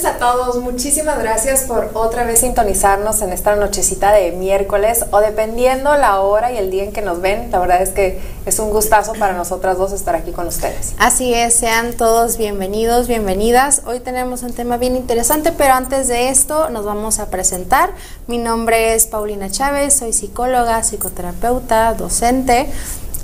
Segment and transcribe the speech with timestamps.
[0.00, 0.56] Noches a todos.
[0.56, 6.50] Muchísimas gracias por otra vez sintonizarnos en esta nochecita de miércoles o dependiendo la hora
[6.52, 7.50] y el día en que nos ven.
[7.50, 10.94] La verdad es que es un gustazo para nosotras dos estar aquí con ustedes.
[10.98, 13.82] Así es, sean todos bienvenidos, bienvenidas.
[13.84, 17.90] Hoy tenemos un tema bien interesante, pero antes de esto nos vamos a presentar.
[18.26, 22.70] Mi nombre es Paulina Chávez, soy psicóloga, psicoterapeuta, docente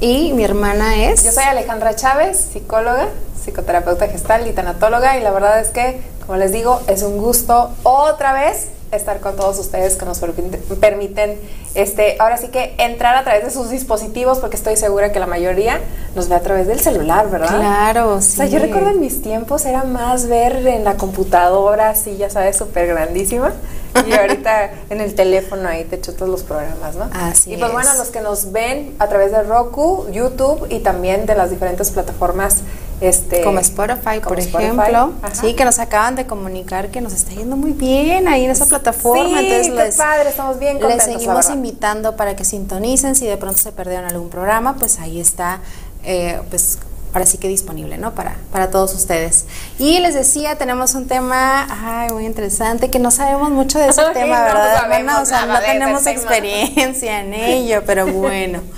[0.00, 1.24] y mi hermana es...
[1.24, 3.08] Yo soy Alejandra Chávez, psicóloga,
[3.42, 7.70] psicoterapeuta gestal y tanatóloga y la verdad es que, como les digo, es un gusto
[7.84, 10.20] otra vez estar con todos ustedes que nos
[10.80, 11.38] permiten,
[11.74, 15.26] este, ahora sí que entrar a través de sus dispositivos, porque estoy segura que la
[15.26, 15.80] mayoría
[16.14, 17.48] nos ve a través del celular, ¿verdad?
[17.48, 18.34] Claro, sí.
[18.34, 22.30] O sea, yo recuerdo en mis tiempos era más ver en la computadora, así, ya
[22.30, 23.52] sabes, súper grandísima.
[24.06, 27.08] Y ahorita en el teléfono ahí te todos los programas, ¿no?
[27.12, 31.26] Así Y pues bueno, los que nos ven a través de Roku, YouTube y también
[31.26, 32.58] de las diferentes plataformas
[33.00, 37.56] este, como Spotify, por ejemplo, sí, que nos acaban de comunicar que nos está yendo
[37.56, 39.40] muy bien ahí en esa plataforma.
[39.40, 41.06] Sí, Entonces, qué padre, estamos bien contentos.
[41.06, 45.20] Les seguimos invitando para que sintonicen, si de pronto se perdieron algún programa, pues ahí
[45.20, 45.60] está,
[46.04, 46.78] eh, pues
[47.12, 48.14] ahora sí que disponible, ¿no?
[48.14, 49.44] Para, para todos ustedes.
[49.78, 54.02] Y les decía, tenemos un tema ay, muy interesante, que no sabemos mucho de ese
[54.14, 55.02] tema, ¿verdad?
[55.04, 58.60] No, o sea, no tenemos experiencia en ello, pero bueno.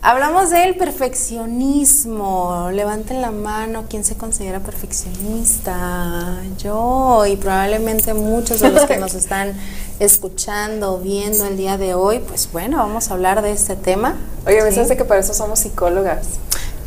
[0.00, 2.70] Hablamos del perfeccionismo.
[2.72, 6.40] Levanten la mano, ¿quién se considera perfeccionista?
[6.56, 9.54] Yo y probablemente muchos de los que nos están
[9.98, 14.16] escuchando, viendo el día de hoy, pues bueno, vamos a hablar de este tema.
[14.46, 16.26] Oye, me parece que para eso somos psicólogas.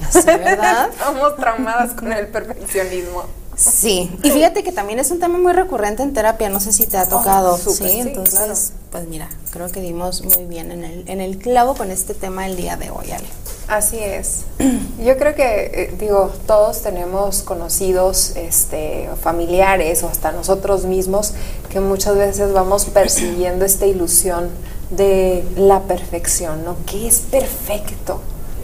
[0.02, 0.90] Ya sé, ¿verdad?
[0.92, 3.26] Estamos traumadas con el perfeccionismo.
[3.56, 6.86] Sí, y fíjate que también es un tema muy recurrente en terapia, no sé si
[6.86, 11.04] te ha oh, tocado, sí, entonces, pues mira, creo que dimos muy bien en el,
[11.08, 13.28] en el clavo con este tema el día de hoy, Ale.
[13.68, 14.46] Así es.
[15.00, 21.34] Yo creo que, eh, digo, todos tenemos conocidos, este, familiares o hasta nosotros mismos
[21.70, 24.50] que muchas veces vamos persiguiendo esta ilusión
[24.90, 26.76] de la perfección, ¿no?
[26.86, 28.20] Que es perfecto,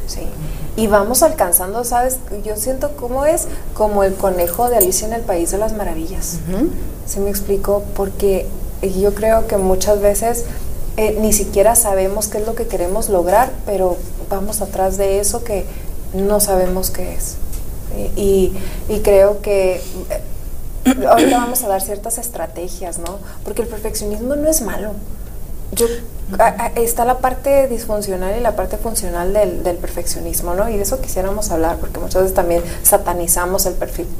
[0.08, 0.28] ¿sí?
[0.78, 2.20] Y vamos alcanzando, ¿sabes?
[2.46, 6.38] Yo siento cómo es como el conejo de Alicia en el País de las Maravillas.
[7.08, 7.84] ¿Sí me explico?
[7.96, 8.46] Porque
[9.02, 10.46] yo creo que muchas veces
[10.96, 13.97] eh, ni siquiera sabemos qué es lo que queremos lograr, pero
[14.29, 15.66] vamos atrás de eso que
[16.14, 17.38] no sabemos qué es.
[18.16, 18.53] Y,
[18.88, 19.82] y creo que
[20.85, 23.18] eh, ahorita vamos a dar ciertas estrategias, ¿no?
[23.44, 24.91] Porque el perfeccionismo no es malo.
[25.72, 25.88] Yo
[26.76, 30.70] está la parte disfuncional y la parte funcional del, perfeccionismo, ¿no?
[30.70, 33.76] Y de eso quisiéramos hablar, porque muchas veces también satanizamos el,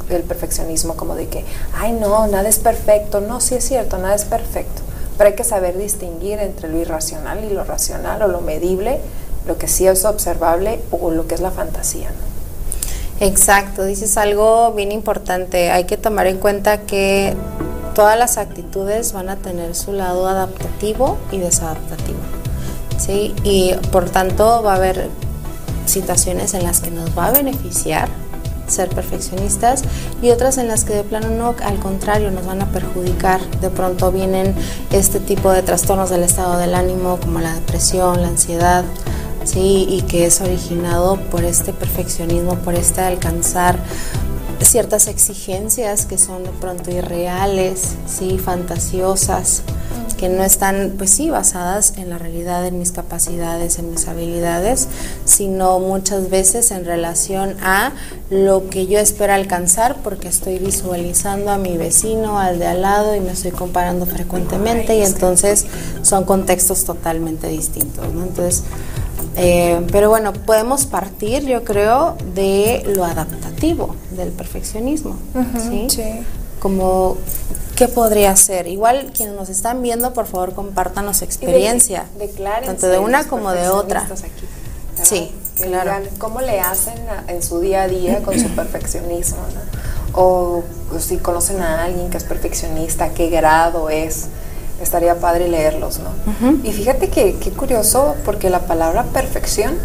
[0.10, 1.44] el perfeccionismo como de que,
[1.76, 3.20] ay, no, nada es perfecto.
[3.20, 4.82] No, sí es cierto, nada es perfecto.
[5.18, 9.00] Pero hay que saber distinguir entre lo irracional y lo racional, o lo medible,
[9.46, 12.28] lo que sí es observable, o lo que es la fantasía, ¿no?
[13.20, 15.72] Exacto, dices algo bien importante.
[15.72, 17.36] Hay que tomar en cuenta que
[17.98, 22.20] todas las actitudes van a tener su lado adaptativo y desadaptativo.
[23.00, 23.34] ¿sí?
[23.44, 25.10] Y por tanto va a haber
[25.88, 28.08] situaciones en las que nos va a beneficiar
[28.68, 29.82] ser perfeccionistas
[30.22, 33.42] y otras en las que de plano no, al contrario, nos van a perjudicar.
[33.62, 34.54] De pronto vienen
[34.92, 38.86] este tipo de trastornos del estado del ánimo como la depresión, la ansiedad,
[39.44, 39.88] ¿sí?
[39.90, 43.80] y que es originado por este perfeccionismo, por este alcanzar
[44.66, 49.64] ciertas exigencias que son de pronto irreales, sí, fantasiosas,
[50.18, 54.88] que no están, pues sí, basadas en la realidad, en mis capacidades, en mis habilidades,
[55.26, 57.92] sino muchas veces en relación a
[58.30, 63.16] lo que yo espero alcanzar porque estoy visualizando a mi vecino, al de al lado
[63.16, 65.66] y me estoy comparando frecuentemente y entonces
[66.02, 68.24] son contextos totalmente distintos, ¿no?
[68.24, 68.64] Entonces,
[69.38, 75.18] eh, pero bueno, podemos partir, yo creo, de lo adaptativo, del perfeccionismo.
[75.70, 75.88] ¿sí?
[76.60, 77.18] Como,
[77.76, 78.68] ¿qué podría ser?
[78.68, 82.08] Igual quienes nos están viendo, por favor, compartan su experiencia.
[82.66, 84.08] tanto de una como de otra.
[85.04, 85.92] sí, claro.
[86.18, 86.98] cómo le hacen
[87.28, 89.38] en su día a día con su perfeccionismo.
[90.14, 90.64] O
[90.98, 94.30] si conocen a alguien que es perfeccionista, qué grado es
[94.82, 96.10] estaría padre leerlos, ¿no?
[96.64, 99.76] Y fíjate que qué curioso, porque la palabra perfección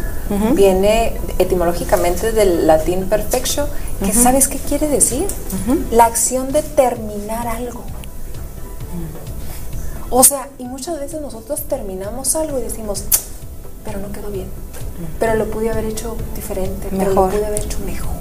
[0.54, 3.66] viene etimológicamente del latín perfectio,
[4.04, 5.26] que ¿sabes qué quiere decir?
[5.90, 7.82] La acción de terminar algo.
[10.10, 13.04] O sea, y muchas veces nosotros terminamos algo y decimos,
[13.84, 14.48] pero no quedó bien,
[15.18, 16.98] pero lo pude haber hecho diferente, mejor.
[16.98, 18.12] pero lo pude haber hecho mejor.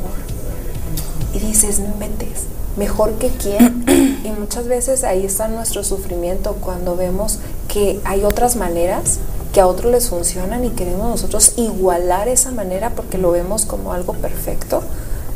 [1.33, 2.45] Y dices, no inventes
[2.77, 3.85] mejor que quién.
[4.23, 9.19] y muchas veces ahí está nuestro sufrimiento cuando vemos que hay otras maneras
[9.53, 13.93] que a otros les funcionan y queremos nosotros igualar esa manera porque lo vemos como
[13.93, 14.81] algo perfecto,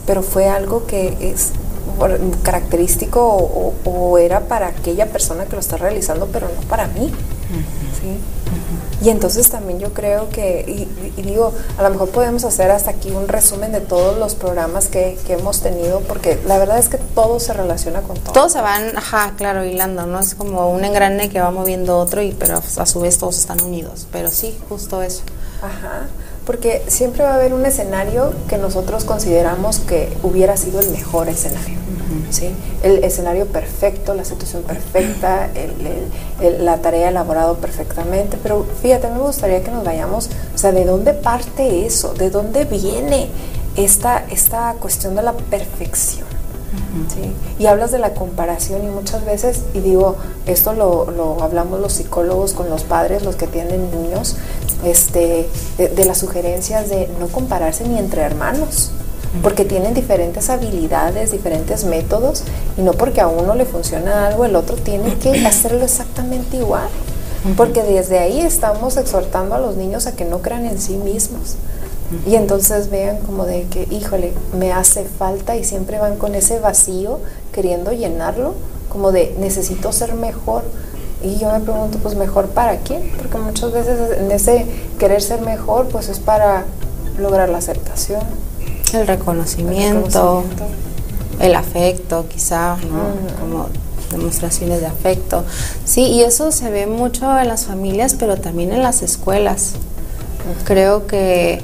[0.06, 1.52] pero fue algo que es
[2.44, 3.22] característico
[3.86, 7.12] o, era para aquella persona que lo está realizando, pero no para mí.
[8.02, 8.18] ¿sí?
[9.02, 10.66] Y entonces también yo creo que,
[11.16, 14.88] y, digo, a lo mejor podemos hacer hasta aquí un resumen de todos los programas
[14.88, 18.34] que, hemos tenido, porque la verdad es que todo se relaciona con todo.
[18.34, 20.20] Todos se van, ajá, claro, hilando, ¿no?
[20.20, 23.62] Es como un engrane que va moviendo otro, y pero a su vez todos están
[23.62, 24.08] unidos.
[24.12, 25.24] Pero sí, justo eso.
[25.62, 26.08] Ajá
[26.46, 31.28] porque siempre va a haber un escenario que nosotros consideramos que hubiera sido el mejor
[31.28, 31.86] escenario.
[32.30, 32.50] ¿sí?
[32.84, 35.50] El escenario perfecto, la situación perfecta,
[36.60, 41.14] la tarea elaborado perfectamente, pero fíjate, me gustaría que nos vayamos, o sea, ¿de dónde
[41.14, 42.14] parte eso?
[42.14, 43.30] ¿De dónde viene
[43.76, 46.26] esta, esta cuestión de la perfección?
[47.14, 47.34] ¿Sí?
[47.60, 50.16] Y hablas de la comparación y muchas veces, y digo,
[50.46, 54.38] esto lo, lo, hablamos los psicólogos con los padres, los que tienen niños,
[54.83, 58.92] este, de, las sugerencias de no compararse ni entre hermanos,
[59.42, 62.44] porque tienen diferentes habilidades, diferentes métodos,
[62.77, 66.89] y no porque a uno le funciona algo, el otro tiene que hacerlo exactamente igual.
[67.56, 71.57] Porque desde ahí estamos exhortando a los niños a que no crean en sí mismos.
[72.25, 76.60] Y entonces vean como de que, híjole, me hace falta y siempre van con ese
[76.60, 77.19] vacío
[77.51, 78.54] queriendo llenarlo,
[78.89, 80.63] como de necesito ser mejor,
[81.25, 83.12] y yo me pregunto, pues mejor para quién?
[83.18, 84.66] Porque muchas veces en ese
[85.00, 86.66] querer ser mejor, pues es para
[87.18, 88.22] lograr la aceptación.
[88.94, 90.44] El reconocimiento,
[91.39, 93.39] el, afecto quizá, ¿no?
[93.39, 93.68] Como
[94.12, 95.44] demostraciones de afecto.
[95.84, 99.74] Sí, y eso se ve mucho en las familias, pero también en las escuelas.
[100.63, 101.63] Creo que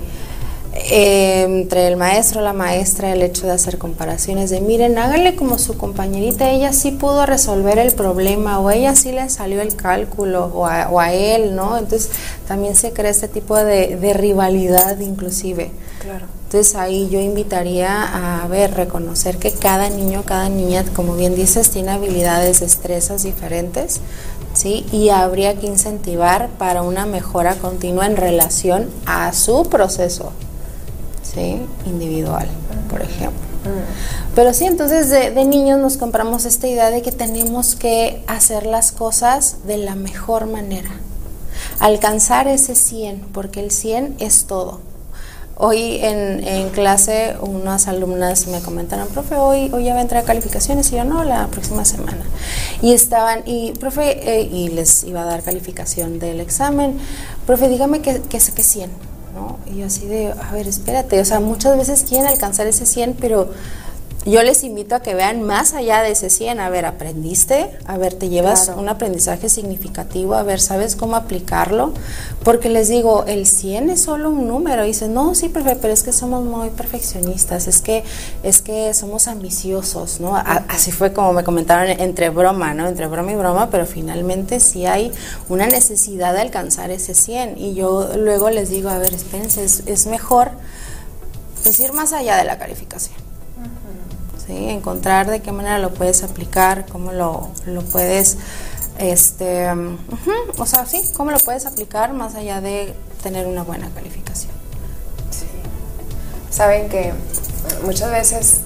[0.74, 5.58] eh, entre el maestro, la maestra, el hecho de hacer comparaciones de, miren, háganle como
[5.58, 10.46] su compañerita, ella sí pudo resolver el problema o ella sí le salió el cálculo
[10.46, 11.78] o a, él, ¿no?
[11.78, 12.12] Entonces
[12.48, 15.72] también se crea este tipo de, rivalidad inclusive.
[16.00, 16.28] Claro.
[16.46, 21.70] Entonces ahí yo invitaría a ver, reconocer que cada niño, cada niña, como bien dices,
[21.70, 24.00] tiene habilidades, destrezas diferentes,
[24.54, 24.86] ¿sí?
[24.94, 30.32] Y habría que incentivar para una mejora continua en relación a su proceso
[31.34, 31.62] ¿sí?
[31.86, 32.48] individual,
[32.90, 33.52] por ejemplo.
[34.36, 38.92] Pero sí, entonces de, niños nos compramos esta idea de que tenemos que hacer las
[38.92, 40.90] cosas de la mejor manera,
[41.80, 44.80] alcanzar ese 100, porque el 100 es todo.
[45.64, 50.92] Hoy en, clase unas alumnas me comentaron, profe, hoy, hoy ya va a entrar calificaciones
[50.92, 52.24] y yo no, la próxima semana.
[52.82, 56.98] Y estaban, y profe, eh, y les iba a dar calificación del examen,
[57.46, 59.58] profe, dígame que saqué 100 ¿no?
[59.72, 63.50] Y así de, a ver, espérate, o sea, muchas veces quieren alcanzar ese 100, pero
[64.26, 67.98] yo les invito a que vean más allá de ese 100, a ver, aprendiste, a
[67.98, 71.94] ver, te llevas un aprendizaje significativo, a ver, ¿sabes cómo aplicarlo?
[72.44, 76.04] Porque les digo, el 100 es solo un número, y dicen, no, sí, pero es
[76.04, 78.04] que somos muy perfeccionistas, es que,
[78.44, 80.36] es que somos ambiciosos, ¿no?
[80.36, 82.88] así fue como me comentaron entre broma, ¿no?
[82.88, 85.12] Entre broma y broma, pero finalmente sí hay
[85.50, 89.82] una necesidad de alcanzar ese 100, y yo luego les digo, a ver, espérense, es,
[89.88, 90.52] es mejor
[91.64, 93.31] decir más allá de la calificación
[94.50, 97.50] encontrar de qué manera lo puedes aplicar, cómo lo,
[97.92, 98.38] puedes,
[98.98, 99.68] este,
[100.58, 102.94] o sea, sí, cómo lo puedes aplicar más allá de
[103.24, 104.52] tener una buena calificación.
[105.30, 105.46] Sí.
[106.50, 107.14] Saben que
[107.86, 108.62] muchas veces,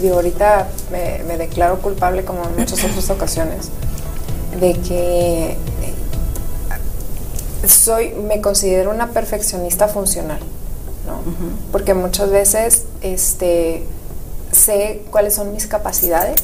[0.00, 3.70] digo, ahorita me, me declaro culpable como en muchas otras ocasiones,
[4.60, 5.56] de que
[7.66, 10.40] soy, me considero una perfeccionista funcional,
[11.06, 11.20] ¿no?
[11.72, 13.84] Porque muchas veces, este,
[14.52, 16.40] sé cuáles son mis capacidades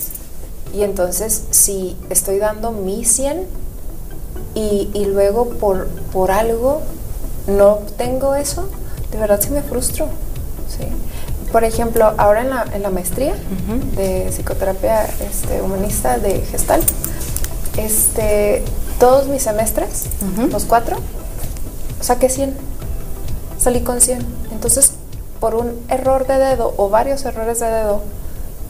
[0.75, 3.47] y entonces si estoy dando mi 100
[4.55, 6.83] y, y luego por, por algo
[7.47, 8.69] no tengo eso,
[9.11, 10.07] de verdad sí me frustro.
[10.69, 10.87] ¿sí?
[11.53, 13.35] Por ejemplo, ahora en la, en la maestría
[13.97, 16.83] de psicoterapia este, humanista de Gestal,
[17.77, 18.65] este,
[18.99, 20.07] todos mis semestres,
[20.51, 20.97] los cuatro,
[22.01, 22.55] saqué 100,
[23.59, 24.19] salí con 100.
[24.53, 24.95] Entonces,
[25.45, 28.01] por un error de dedo o varios errores de dedo,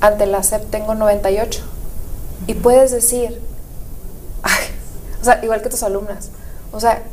[0.01, 1.63] ante la SEP tengo 98.
[2.49, 3.41] Y puedes decir,
[5.23, 6.31] o sea, igual que tus alumnas,
[6.73, 7.05] o sea,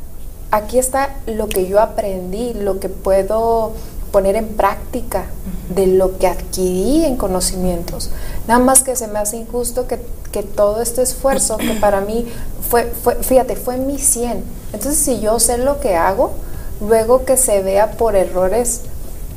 [0.50, 3.70] aquí está lo que yo aprendí, lo que puedo
[4.10, 5.26] poner en práctica
[5.72, 8.10] de lo que adquirí en conocimientos.
[8.48, 10.00] Nada más que se me hace injusto que,
[10.32, 12.26] que todo este esfuerzo que para mí
[12.68, 14.42] fue, fue, fíjate, fue mi 100.
[14.72, 16.32] Entonces, si yo sé lo que hago,
[16.80, 18.80] luego que se vea por errores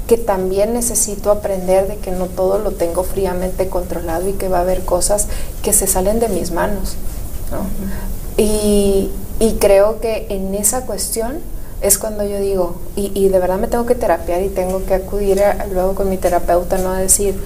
[0.08, 4.60] que también necesito aprender de que no todo lo tengo fríamente controlado y que va
[4.60, 5.28] a haber cosas
[5.64, 6.96] que se salen de mis manos.
[8.38, 9.12] y,
[9.60, 11.40] creo que en esa cuestión
[11.82, 15.42] es cuando yo digo, y, de verdad me tengo que terapiar y tengo que acudir
[15.72, 16.92] luego con mi terapeuta, ¿no?
[16.92, 17.40] A decir,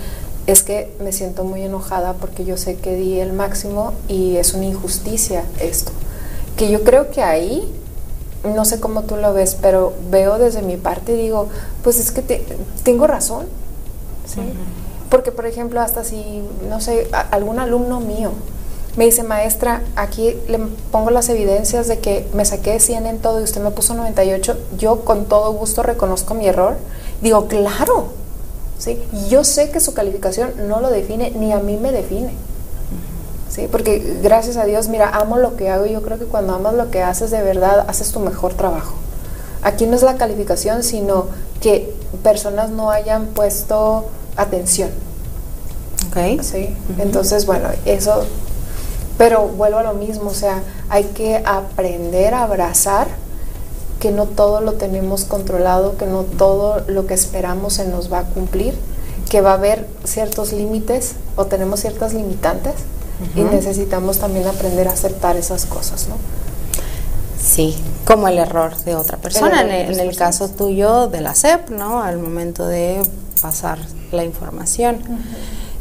[0.47, 4.53] es que me siento muy enojada porque yo sé que di el máximo y es
[4.53, 5.91] una injusticia esto.
[6.57, 7.71] Que yo creo que ahí,
[8.43, 11.47] no sé cómo tú lo ves, pero veo desde mi parte y digo,
[11.83, 12.21] pues es que
[12.83, 13.47] tengo razón.
[14.25, 14.41] ¿sí?
[15.09, 18.31] Porque, por ejemplo, hasta si, no sé, algún alumno mío
[18.95, 20.59] me dice, maestra, aquí le
[20.91, 24.57] pongo las evidencias de que me saqué 100 en todo y usted me puso 98,
[24.77, 26.75] yo con todo gusto reconozco mi error.
[27.21, 28.07] Digo, claro,
[28.77, 29.01] ¿sí?
[29.29, 32.33] Yo sé que su calificación no lo define, ni a mí me define.
[33.49, 33.67] ¿Sí?
[33.71, 36.75] Porque gracias a Dios, mira, amo lo que hago y yo creo que cuando amas
[36.75, 38.93] lo que haces de verdad, haces tu mejor trabajo.
[39.63, 41.27] Aquí no es la calificación, sino
[41.59, 44.05] que personas no hayan puesto
[44.37, 44.89] atención.
[46.09, 46.41] Ok.
[46.41, 46.75] Sí.
[46.99, 48.23] Entonces, bueno, eso.
[49.17, 53.07] Pero vuelvo a lo mismo, o sea, hay que aprender a abrazar
[53.99, 58.19] que no todo lo tenemos controlado, que no todo lo que esperamos se nos va
[58.19, 58.73] a cumplir,
[59.29, 62.75] que va a haber ciertos límites o tenemos ciertas limitantes
[63.35, 66.15] y necesitamos también aprender a aceptar esas cosas, ¿no?
[67.41, 72.01] Sí, como el error de otra persona, en el, caso tuyo de la CEP, ¿no?
[72.01, 73.01] Al momento de
[73.41, 73.79] pasar
[74.11, 74.99] la información.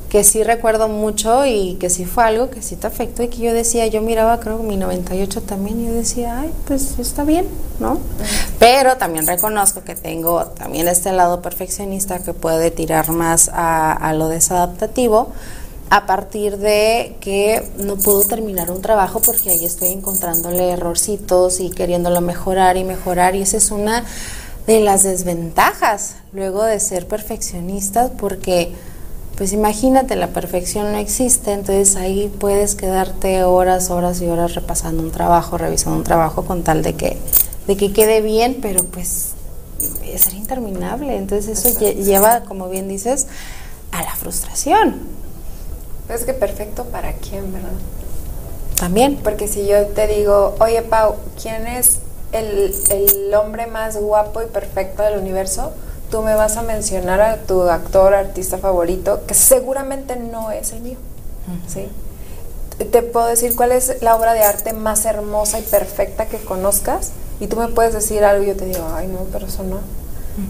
[0.09, 3.39] Que sí recuerdo mucho y que sí fue algo que sí te afectó y que
[3.39, 7.47] yo decía, yo miraba creo mi 98 también y yo decía, ay, pues está bien,
[7.79, 7.99] ¿no?
[8.59, 14.15] Pero también reconozco que tengo también este lado perfeccionista que puede tirar más a, a
[14.15, 15.33] lo desadaptativo
[15.91, 21.71] a partir de que no puedo terminar un trabajo porque ahí estoy encontrándole errorcitos y
[21.71, 24.05] queriéndolo mejorar y mejorar y esa es una
[24.67, 28.73] de las desventajas luego de ser perfeccionistas porque
[29.37, 35.03] pues imagínate la perfección no existe entonces ahí puedes quedarte horas horas y horas repasando
[35.03, 37.17] un trabajo revisando un trabajo con tal de que
[37.67, 39.31] de que quede bien pero pues
[40.19, 43.27] sería interminable entonces eso lleva como bien dices
[43.93, 45.18] a la frustración
[46.09, 47.71] es que perfecto para quién verdad
[48.79, 51.99] también porque si yo te digo oye Pau quién es
[52.33, 55.73] el, hombre más guapo y perfecto del universo,
[56.11, 60.81] tú me vas a mencionar a tu actor, artista favorito, que seguramente no es el
[60.81, 60.99] mío.
[61.67, 61.89] ¿sí?
[62.85, 67.13] Te puedo decir cuál es la obra de arte más hermosa y perfecta que conozcas
[67.41, 69.81] y tú me puedes decir algo y yo te digo, ay no, pero eso no.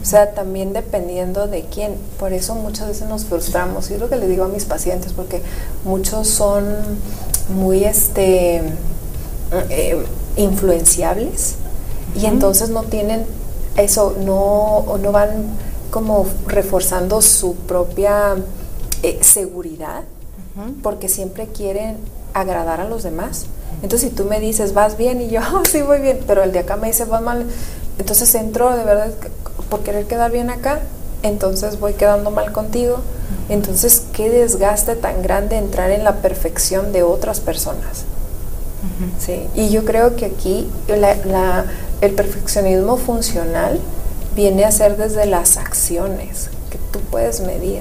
[0.03, 1.97] O sea, también dependiendo de quién.
[2.19, 3.91] Por eso muchas veces nos frustramos.
[3.91, 5.43] Y es lo que le digo a mis pacientes, porque
[5.85, 6.65] muchos son
[7.49, 8.63] muy este,
[9.71, 11.57] eh, influenciables
[12.15, 13.25] y entonces no tienen
[13.77, 15.47] eso, no, no van
[15.91, 18.37] como reforzando su propia
[19.03, 20.03] eh, seguridad,
[20.83, 21.97] porque siempre quieren
[22.35, 23.47] agradar a los demás.
[23.83, 26.53] Entonces, si tú me dices, vas bien, y yo, oh, sí, voy bien, pero el
[26.53, 27.47] de acá me dice, vas mal,
[27.99, 29.13] entonces entro de verdad
[29.69, 30.81] por querer quedar bien acá,
[31.23, 32.99] entonces voy quedando mal contigo.
[33.49, 38.05] Entonces, qué desgaste tan grande entrar en la perfección de otras personas.
[39.19, 41.67] Sí, y yo creo que aquí la,
[42.01, 43.81] el perfeccionismo funcional
[44.37, 47.81] viene a ser desde las acciones que tú puedes medir.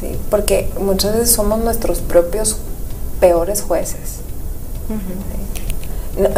[0.00, 0.18] ¿sí?
[0.30, 2.58] Porque muchas veces somos nuestros propios
[3.20, 4.18] peores jueces.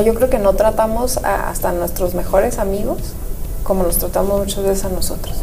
[0.04, 2.98] yo creo que no tratamos a, hasta nuestros mejores amigos
[3.64, 5.36] como nos tratamos muchas veces a nosotros.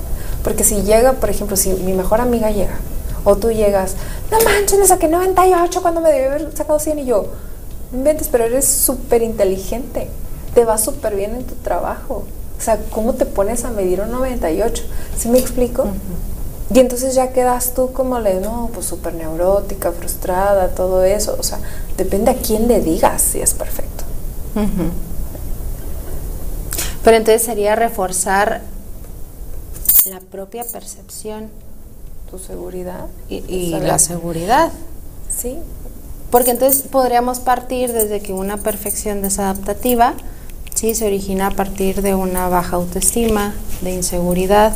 [0.43, 2.79] Porque si llega, por ejemplo, si mi mejor amiga llega,
[3.25, 3.95] o tú llegas,
[4.31, 7.25] no manches, me saqué 98 cuando me debí haber sacado 100 y yo,
[7.91, 10.09] inventes, pero eres súper inteligente
[10.53, 12.23] te va súper bien en tu trabajo.
[12.57, 14.83] O sea, ¿cómo te pones a medir un 98?
[15.17, 15.85] ¿Sí me explico?
[16.73, 21.35] Y entonces ya quedas tú como le, no, pues súper neurótica, frustrada, todo eso.
[21.39, 21.59] O sea,
[21.97, 24.03] depende a quién le digas si es perfecto.
[27.03, 28.61] Pero entonces sería reforzar
[30.09, 31.49] la propia percepción.
[32.29, 33.07] Tu seguridad.
[33.27, 34.71] Y, la seguridad.
[35.29, 35.57] Sí.
[36.29, 40.15] Porque entonces podríamos partir desde que una perfección desadaptativa
[40.81, 44.75] Sí, se origina a partir de una baja autoestima, de inseguridad,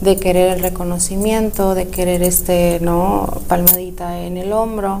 [0.00, 3.26] de querer el reconocimiento, de querer este, ¿no?
[3.48, 5.00] palmadita en el hombro,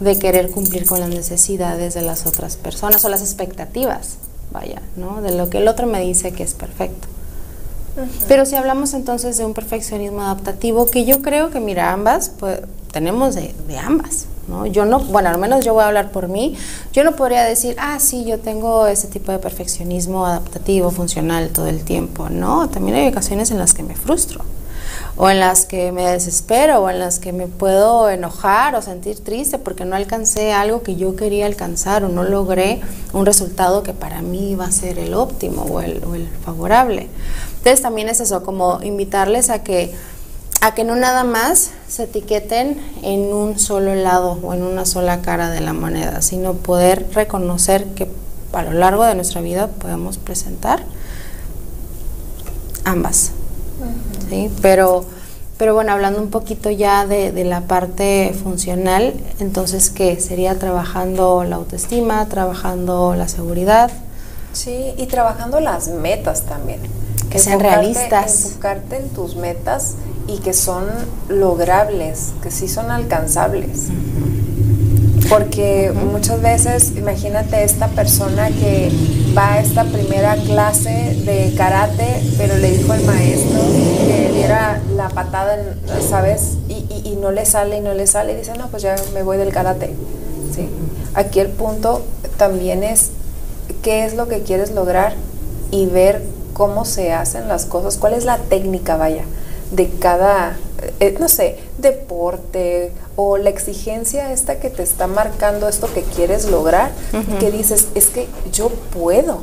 [0.00, 4.16] de querer cumplir con las necesidades de las otras personas o las expectativas,
[4.52, 5.22] vaya, ¿no?
[5.22, 7.08] De lo que el otro me dice que es perfecto.
[8.28, 12.60] Pero si hablamos entonces de un perfeccionismo adaptativo, que yo creo que, mira, ambas, pues
[12.92, 14.26] tenemos de, de ambas,
[14.72, 16.56] yo no, bueno, al menos yo voy a hablar por mí,
[16.92, 21.66] yo no podría decir, ah, sí, yo tengo ese tipo de perfeccionismo adaptativo, funcional todo
[21.66, 24.44] el tiempo, no, también hay ocasiones en las que me frustro,
[25.22, 29.22] o en las que me desespero, o en las que me puedo enojar o sentir
[29.22, 32.80] triste porque no alcancé algo que yo quería alcanzar o no logré
[33.12, 37.10] un resultado que para mí iba a ser el óptimo o el, o el favorable.
[37.58, 39.94] Entonces también es eso, como invitarles a que,
[40.62, 45.20] a que no nada más se etiqueten en un solo lado o en una sola
[45.20, 48.08] cara de la moneda, sino poder reconocer que
[48.54, 50.82] a lo largo de nuestra vida podemos presentar
[52.84, 53.32] ambas.
[54.28, 54.50] ¿sí?
[54.62, 55.04] Pero,
[55.60, 60.18] pero bueno, hablando un poquito ya de, de, la parte funcional, entonces, ¿qué?
[60.18, 63.90] Sería trabajando la autoestima, trabajando la seguridad.
[64.54, 66.80] Sí, y trabajando las metas también.
[67.28, 68.46] Que sean realistas.
[68.46, 69.96] Enfocarte en tus metas
[70.26, 70.86] y que son
[71.28, 73.88] logrables, que sí son alcanzables.
[75.28, 78.90] Porque muchas veces, imagínate esta persona que
[79.36, 83.60] va a esta primera clase de karate, pero le dijo al maestro
[84.06, 85.58] que diera la patada,
[86.08, 86.56] ¿sabes?
[86.68, 89.22] Y, y, no le sale y no le sale, y dice, no, pues ya me
[89.22, 89.94] voy del karate.
[90.54, 90.68] ¿Sí?
[91.14, 92.02] Aquí el punto
[92.36, 93.10] también es
[93.82, 95.14] qué es lo que quieres lograr
[95.70, 99.24] y ver cómo se hacen las cosas, cuál es la técnica, vaya,
[99.70, 100.56] de cada,
[100.98, 106.46] eh, no sé, deporte o la exigencia esta que te está marcando esto que quieres
[106.46, 106.90] lograr,
[107.38, 109.40] que dices, es que yo puedo.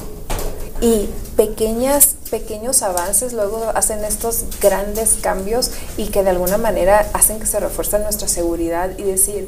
[0.81, 7.39] Y pequeñas, pequeños avances luego hacen estos grandes cambios y que de alguna manera hacen
[7.39, 9.47] que se refuerce nuestra seguridad y decir,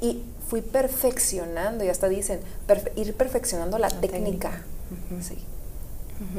[0.00, 2.40] y fui perfeccionando, y hasta dicen,
[2.96, 4.62] ir perfeccionando la, técnica.
[5.22, 5.38] sí.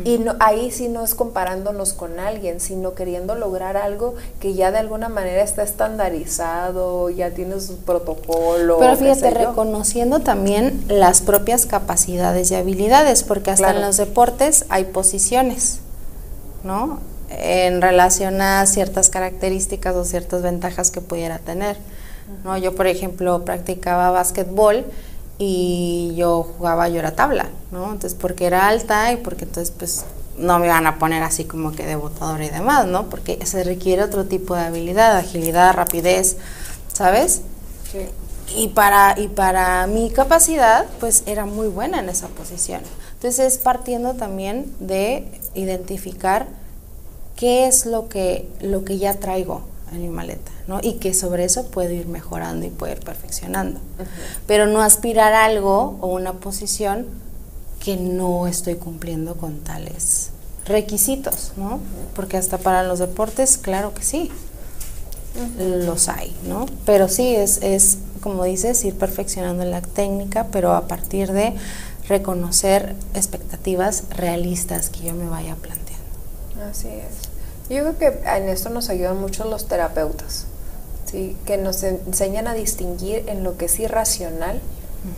[0.04, 4.72] Y no, ahí sí no es comparándonos con alguien, sino queriendo lograr algo que ya
[4.72, 8.80] de alguna manera está estandarizado, ya tienes un protocolo.
[8.80, 14.86] Pero fíjate, reconociendo también las propias capacidades y habilidades, porque hasta en los deportes hay
[14.86, 15.80] posiciones,
[16.64, 17.00] ¿no?
[17.30, 21.78] En relación a ciertas características o ciertas ventajas que pudiera tener.
[22.44, 22.58] ¿no?
[22.58, 24.86] Yo, por ejemplo, practicaba básquetbol
[25.38, 27.86] y yo jugaba yo era tabla, ¿no?
[27.86, 30.06] Entonces, porque era alta y porque entonces, pues,
[30.38, 33.10] no me iban a poner así como que de botadora y demás, ¿no?
[33.10, 36.38] Porque se requiere otro tipo de habilidad, agilidad, rapidez,
[36.92, 37.42] ¿sabes?
[37.92, 38.08] Sí.
[38.56, 42.82] Y para, y para mi capacidad, pues era muy buena en esa posición.
[43.14, 46.48] Entonces es partiendo también de identificar
[47.36, 50.52] qué es lo que, lo que ya traigo en mi maleta.
[50.82, 53.80] Y que sobre eso puedo ir mejorando y puedo ir perfeccionando.
[54.46, 57.08] Pero no aspirar a algo o una posición
[57.80, 60.32] que no estoy cumpliendo con tales
[60.66, 61.80] requisitos, ¿no?
[62.16, 64.32] Porque hasta para los deportes, claro que sí,
[65.58, 66.66] los hay, ¿no?
[66.86, 71.54] Pero sí, es, es, como dices, ir perfeccionando la técnica, pero a partir de
[72.08, 76.70] reconocer expectativas realistas que yo me vaya planteando.
[76.70, 77.27] Así es.
[77.70, 80.48] Yo creo que en esto nos ayudan mucho los terapeutas.
[81.10, 81.38] ¿sí?
[81.46, 84.60] que nos enseñan a distinguir en lo que es irracional,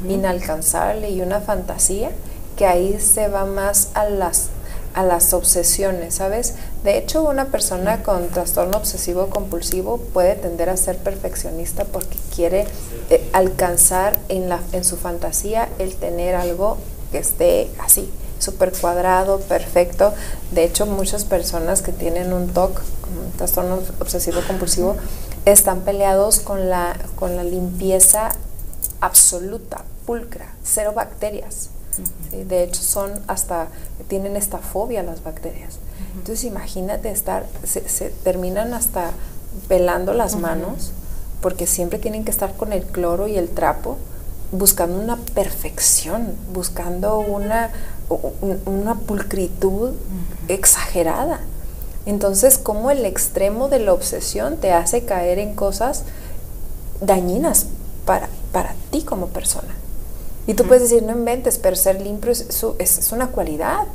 [0.07, 2.11] inalcanzable y una fantasía,
[2.57, 4.49] que ahí se va más a las
[4.95, 6.55] a las obsesiones, ¿sabes?
[6.83, 12.65] De hecho, una persona con trastorno obsesivo compulsivo puede tender a ser perfeccionista porque quiere
[13.11, 16.79] eh, alcanzar en, la, en su fantasía el tener algo
[17.11, 18.09] que esté así,
[18.39, 20.13] súper cuadrado, perfecto.
[20.51, 24.95] De hecho, muchas personas que tienen un TOC, un trastorno obsesivo compulsivo,
[25.45, 28.29] están peleados con la, con la limpieza
[29.01, 31.69] absoluta, pulcra, cero bacterias.
[32.31, 33.67] De hecho, son hasta,
[34.07, 35.79] tienen esta fobia a las bacterias.
[36.15, 37.81] Entonces, imagínate estar, se,
[38.23, 39.11] terminan hasta
[39.67, 40.91] pelando las manos,
[41.41, 43.97] porque siempre tienen que estar con el cloro y el trapo,
[44.51, 47.71] buscando una perfección, buscando una,
[48.65, 49.91] una pulcritud
[50.47, 51.41] exagerada.
[52.05, 56.03] Entonces, ¿cómo el extremo de la obsesión te hace caer en cosas
[57.01, 57.67] dañinas
[58.05, 59.75] para, para ti como persona?
[60.47, 63.85] Y tú puedes decir, no inventes, pero ser limpio es, es, una cualidad.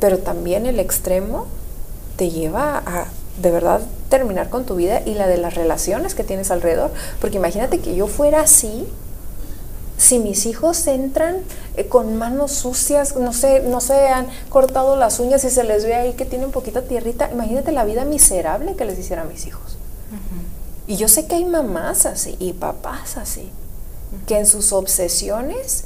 [0.00, 1.46] Pero también el extremo
[2.16, 3.06] te lleva a
[3.40, 6.90] de verdad terminar con tu vida y la de las relaciones que tienes alrededor.
[7.22, 8.86] Porque imagínate que yo fuera así,
[9.98, 11.36] si mis hijos entran
[11.76, 15.84] eh, con manos sucias, no sé, no se han cortado las uñas y se les
[15.84, 19.46] ve ahí que tienen poquita tierrita, imagínate la vida miserable que les hiciera a mis
[19.46, 19.76] hijos.
[20.86, 23.50] Y yo sé que hay mamás así y papás así,
[24.26, 25.84] que en sus obsesiones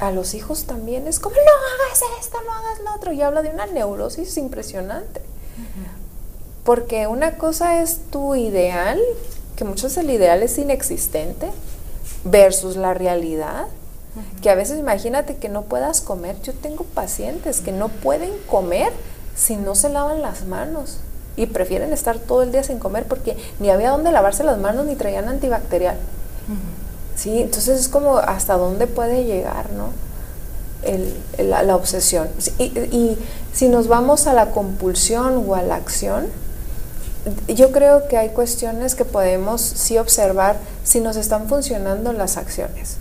[0.00, 3.42] a los hijos también es como, no hagas esto, no hagas lo otro, y habla
[3.42, 5.20] de una neurosis impresionante.
[6.64, 9.00] Porque una cosa es tu ideal,
[9.54, 11.50] que muchos el ideal es inexistente,
[12.24, 13.66] versus la realidad.
[14.42, 16.36] Que a veces imagínate que no puedas comer.
[16.42, 18.92] Yo tengo pacientes que no pueden comer
[19.34, 20.98] si no se lavan las manos
[21.36, 24.84] y prefieren estar todo el día sin comer porque ni había dónde lavarse las manos
[24.84, 25.96] ni traían antibacterial.
[27.16, 29.90] Sí, entonces es como hasta dónde puede llegar, ¿no?
[31.38, 32.28] la, obsesión.
[32.58, 33.18] Y, y,
[33.52, 36.26] si nos vamos a la compulsión o a la acción,
[37.48, 42.96] yo creo que hay cuestiones que podemos sí observar si nos están funcionando las acciones.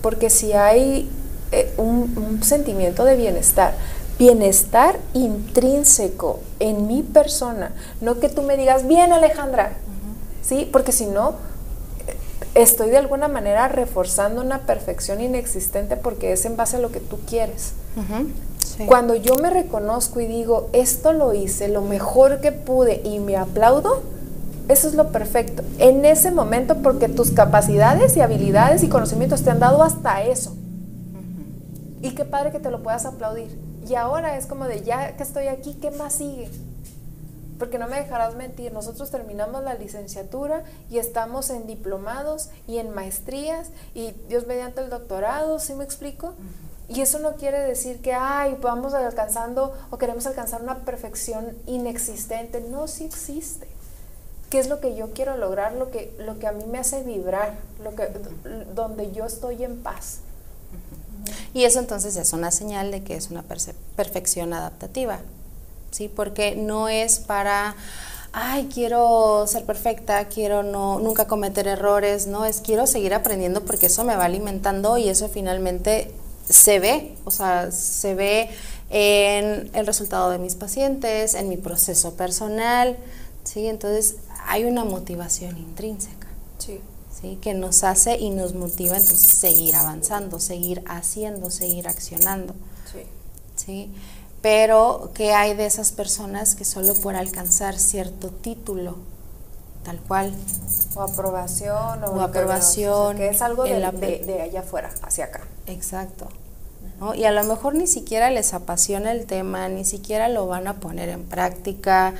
[0.00, 1.10] Porque si hay
[1.52, 3.74] eh, un, sentimiento de bienestar,
[4.18, 9.72] bienestar intrínseco en mi persona, no que tú me digas, bien Alejandra,
[10.42, 10.68] ¿sí?
[10.72, 11.34] Porque si no,
[12.06, 12.16] eh,
[12.54, 17.00] estoy de alguna manera reforzando una perfección inexistente porque es en base a lo que
[17.00, 17.72] tú quieres.
[18.84, 23.36] Cuando yo me reconozco y digo, esto lo hice lo mejor que pude y me
[23.36, 24.02] aplaudo,
[24.68, 25.62] eso es lo perfecto.
[25.78, 30.54] En ese momento, porque tus capacidades y habilidades y conocimientos te han dado hasta eso.
[32.02, 33.58] Y qué padre que te lo puedas aplaudir.
[33.88, 36.50] Y ahora es como de, ya que estoy aquí, ¿qué más sigue?
[37.58, 42.94] Porque no me dejarás mentir, nosotros terminamos la licenciatura y estamos en diplomados y en
[42.94, 46.34] maestrías y Dios mediante el doctorado, ¿sí me explico?
[46.88, 52.60] Y eso no quiere decir que, ay, vamos alcanzando o queremos alcanzar una perfección inexistente.
[52.60, 53.66] No, sí existe.
[54.50, 55.72] ¿Qué es lo que yo quiero lograr?
[55.72, 58.08] Lo que, lo que a mí me hace vibrar, lo que,
[58.74, 60.18] donde yo estoy en paz.
[61.52, 63.42] Y eso entonces es una señal de que es una
[63.96, 65.18] perfección adaptativa,
[65.90, 66.08] ¿sí?
[66.08, 67.74] Porque no es para,
[68.32, 73.86] ay, quiero ser perfecta, quiero no, nunca cometer errores, no, es quiero seguir aprendiendo porque
[73.86, 76.14] eso me va alimentando y eso finalmente
[76.48, 78.50] se ve, o sea, se ve
[78.90, 82.96] en el resultado de mis pacientes, en mi proceso personal,
[83.44, 83.66] ¿sí?
[83.66, 86.28] Entonces hay una motivación intrínseca.
[86.58, 86.80] Sí.
[87.20, 87.38] ¿sí?
[87.40, 92.54] Que nos hace y nos motiva entonces seguir avanzando, seguir haciendo, seguir accionando.
[92.92, 93.00] Sí.
[93.56, 93.90] ¿sí?
[94.42, 98.96] Pero, ¿qué hay de esas personas que solo por alcanzar cierto título,
[99.86, 100.34] tal cual?
[100.96, 103.18] O aprobación, o, aprobación.
[103.18, 103.78] Que, es algo de,
[104.26, 105.42] de, allá afuera, hacia acá.
[105.68, 106.26] Exacto.
[106.98, 107.14] ¿no?
[107.14, 110.80] Y a lo mejor ni siquiera les apasiona el tema, ni siquiera lo van a
[110.80, 112.14] poner en práctica,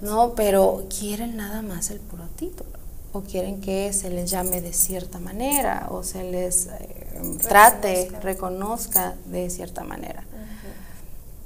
[0.00, 0.32] ¿no?
[0.34, 2.70] Pero quieren nada más el puro título,
[3.12, 9.16] o quieren que se les llame de cierta manera, o se les eh, trate, reconozca
[9.26, 10.24] de cierta manera.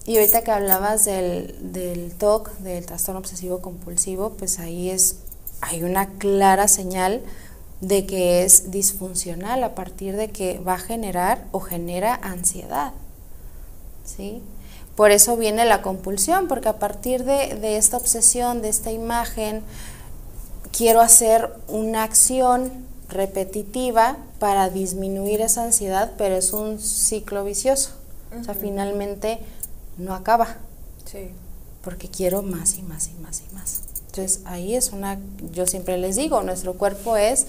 [0.04, 5.16] Y ahorita que hablabas del, del TOC, del trastorno obsesivo compulsivo, pues ahí es,
[5.60, 7.22] hay una clara señal
[7.80, 12.92] de que es disfuncional a partir de que va a generar o genera ansiedad.
[14.04, 14.42] ¿sí?
[14.94, 19.62] Por eso viene la compulsión, porque a partir de, esta obsesión, de esta imagen,
[20.72, 22.72] quiero hacer una acción
[23.08, 27.90] repetitiva para disminuir esa ansiedad, pero es un ciclo vicioso.
[28.40, 29.38] O sea, finalmente
[29.98, 30.56] no acaba.
[31.04, 31.30] Sí.
[31.82, 33.82] Porque quiero más y más y más y más.
[34.16, 35.18] Entonces ahí es una,
[35.52, 37.46] yo siempre les digo, nuestro cuerpo es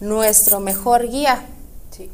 [0.00, 1.44] nuestro mejor guía.
[1.90, 2.08] Sí.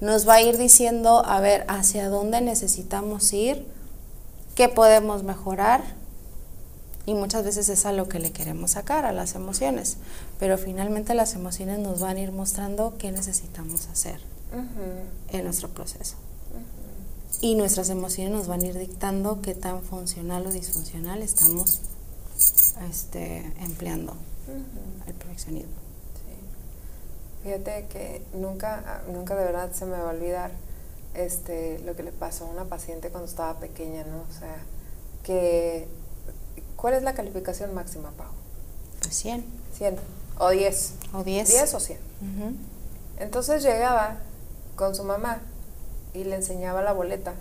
[0.00, 3.66] Nos va a ir diciendo, a ver, hacia dónde necesitamos ir,
[4.54, 5.82] qué podemos mejorar.
[7.06, 9.96] Y muchas veces es a lo que le queremos sacar, a las emociones.
[10.38, 14.20] Pero finalmente las emociones nos van a ir mostrando qué necesitamos hacer
[15.32, 16.14] en nuestro proceso.
[17.40, 21.80] Y nuestras emociones nos van a ir dictando qué tan funcional o disfuncional estamos
[22.88, 24.14] este, empleando
[25.06, 25.72] el perfeccionismo.
[27.42, 30.50] Fíjate que nunca, nunca de verdad se me va a olvidar
[31.12, 34.22] este, lo que le pasó a una paciente cuando estaba pequeña, ¿no?
[34.22, 34.56] O sea,
[35.22, 35.86] que,
[36.76, 38.28] ¿cuál es la calificación máxima, Pau?
[39.00, 39.44] Pues 100.
[39.76, 39.96] 100.
[40.38, 40.94] O 10.
[41.12, 41.48] O 10.
[41.48, 41.98] 10 o 100.
[43.18, 44.18] Entonces llegaba
[44.76, 45.40] con su mamá
[46.14, 47.34] y le enseñaba la boleta.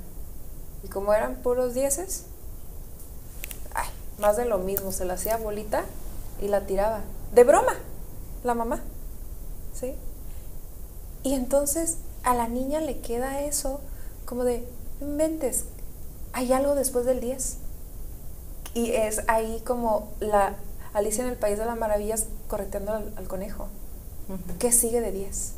[0.84, 2.26] Y como eran puros dieces,
[4.20, 5.84] más de lo mismo, se la hacía bolita
[6.42, 7.02] y la tiraba.
[7.34, 7.74] De broma,
[8.44, 8.82] la mamá.
[9.74, 9.96] ¿Sí?
[11.24, 13.82] Y entonces a la niña le queda eso
[14.26, 14.66] como de,
[15.02, 15.66] inventes,
[16.32, 17.58] hay algo después del 10.
[18.74, 20.56] Y es ahí como la
[20.94, 23.68] Alicia en el País de las Maravillas correteando al, conejo.
[24.58, 25.54] ¿Qué sigue de 10?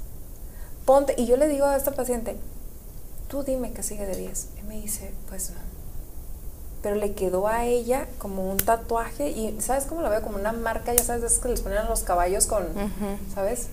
[0.85, 2.35] Ponte, y yo le digo a esta paciente,
[3.29, 4.49] tú dime qué sigue de 10.
[4.59, 5.74] Y me dice, pues no
[6.85, 10.21] pero le quedó a ella como un tatuaje y ¿sabes cómo lo veo?
[10.21, 12.67] Como una marca, ya sabes, es que les ponen a los caballos con,
[13.33, 13.69] ¿sabes?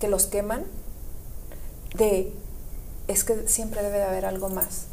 [0.00, 0.64] Que los queman.
[1.94, 2.32] De,
[3.06, 4.86] es que siempre debe de haber algo más.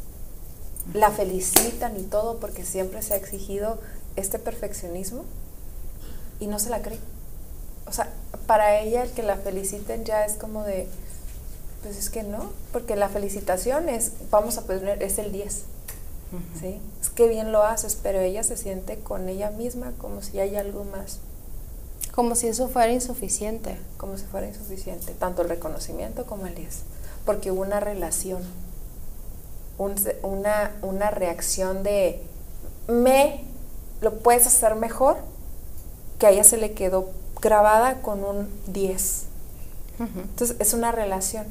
[0.94, 3.80] La felicitan y todo porque siempre se ha exigido
[4.16, 5.26] este perfeccionismo
[6.40, 7.00] y no se la cree.
[7.88, 8.14] O sea,
[8.46, 10.88] para ella el que la feliciten ya es como de,
[11.82, 15.64] pues es que no, porque la felicitación es, vamos a poner, es el 10
[16.60, 16.80] ¿sí?
[17.02, 20.56] Es que bien lo haces, pero ella se siente con ella misma como si hay
[20.56, 21.20] algo más.
[22.14, 23.78] Como si eso fuera insuficiente.
[23.98, 26.82] Como si fuera insuficiente, tanto el reconocimiento como el 10.
[27.26, 28.42] Porque hubo una relación,
[29.78, 32.22] una, una reacción de,
[32.88, 33.44] me,
[34.02, 35.18] lo puedes hacer mejor,
[36.20, 37.10] que a ella se le quedó
[37.42, 39.24] grabada con un 10.
[40.00, 41.46] Entonces es una relación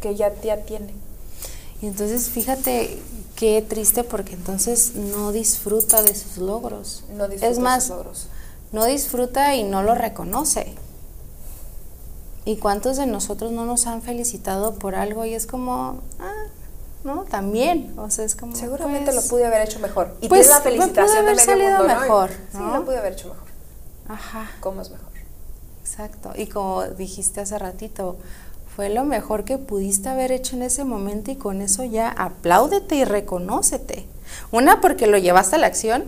[0.00, 0.94] que ella ya tiene.
[1.82, 2.98] Y entonces fíjate
[3.36, 7.04] qué triste porque entonces no disfruta de sus logros.
[7.10, 8.26] No disfruta es más, de sus logros.
[8.72, 10.74] no disfruta y no lo reconoce.
[12.44, 16.44] ¿Y cuántos de nosotros no nos han felicitado por algo y es como, ah,
[17.02, 20.16] no, también, o sea, es como Seguramente pues, lo pude haber hecho mejor.
[20.20, 22.00] Y pues, la felicitación haber de medio salido mundo, ¿no?
[22.00, 22.76] mejor, Sí, ¿no?
[22.78, 23.46] lo pude haber hecho mejor.
[24.08, 25.06] Ajá, ¿Cómo es mejor?
[25.80, 26.32] exacto.
[26.36, 28.16] Y como dijiste hace ratito,
[28.76, 32.94] fue lo mejor que pudiste haber hecho en ese momento y con eso ya apláudete
[32.96, 34.06] y reconócete.
[34.52, 36.04] Una porque lo llevaste a la acción,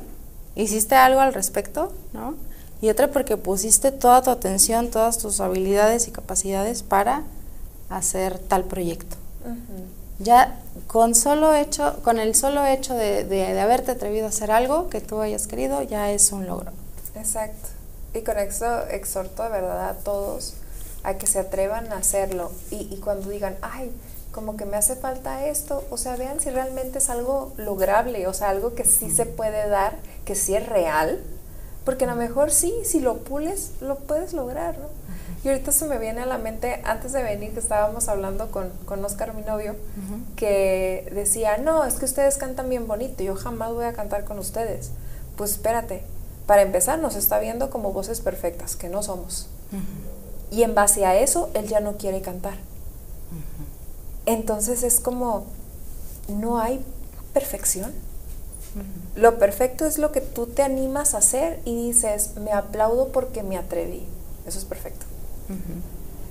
[0.55, 2.35] hiciste algo al respecto, ¿no?
[2.83, 7.23] Y otra porque pusiste toda tu atención, todas tus habilidades y capacidades para
[7.89, 9.17] hacer tal proyecto.
[10.19, 14.51] Ya con solo hecho, con el solo hecho de, de- de haberte atrevido a hacer
[14.51, 16.73] algo que tú hayas querido, ya es un logro.
[17.15, 17.69] Exacto.
[18.15, 20.55] Y con eso exhorto de verdad a todos
[21.09, 22.51] a que se atrevan a hacerlo.
[22.71, 23.91] Y, y cuando digan, ay,
[24.31, 28.35] como que me hace falta esto, o sea, vean si realmente es algo lograble, o
[28.35, 31.21] sea, algo que sí se puede dar, que sí es real.
[31.85, 34.89] Porque a lo mejor sí, si lo pules, lo puedes lograr, ¿no?
[35.43, 38.71] Y ahorita se me viene a la mente, antes de venir, que estábamos hablando con,
[38.85, 39.77] con Oscar, mi novio,
[40.37, 44.39] que decía, no, es que ustedes cantan bien bonito, yo jamás voy a cantar con
[44.39, 44.91] ustedes.
[45.37, 46.03] Pues espérate,
[46.47, 49.49] para empezar nos está viendo como voces perfectas, que no somos.
[50.51, 52.55] Y en base a eso, él ya no quiere cantar.
[54.27, 55.47] Entonces es como,
[56.29, 56.85] no hay
[57.33, 57.93] perfección.
[59.17, 63.43] Lo perfecto es lo que tú te animas a hacer y dices, me aplaudo porque
[63.43, 64.07] me atreví.
[64.47, 65.07] Eso es perfecto.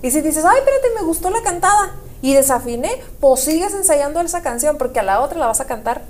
[0.02, 4.42] Y si dices, ay, espérate, me gustó la cantada y desafiné, pues sigues ensayando esa
[4.42, 6.02] canción porque a la otra la vas a cantar.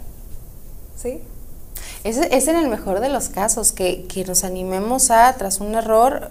[0.96, 1.22] ¿Sí?
[2.04, 5.74] Ese es en el mejor de los casos, que, que nos animemos a, tras un
[5.74, 6.28] error,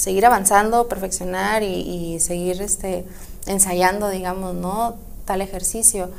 [0.00, 3.04] seguir avanzando, perfeccionar y, y seguir este,
[3.46, 4.94] ensayando, digamos, ¿no?
[5.26, 6.10] Tal ejercicio.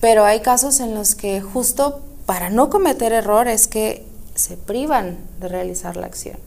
[0.00, 5.48] Pero hay casos en los que justo para no cometer errores que se privan de
[5.48, 6.38] realizar la acción.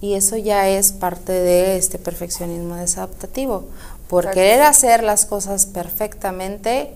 [0.00, 3.64] Y eso ya es parte de este perfeccionismo desadaptativo.
[4.08, 4.34] Por Exacto.
[4.40, 6.94] querer hacer las cosas perfectamente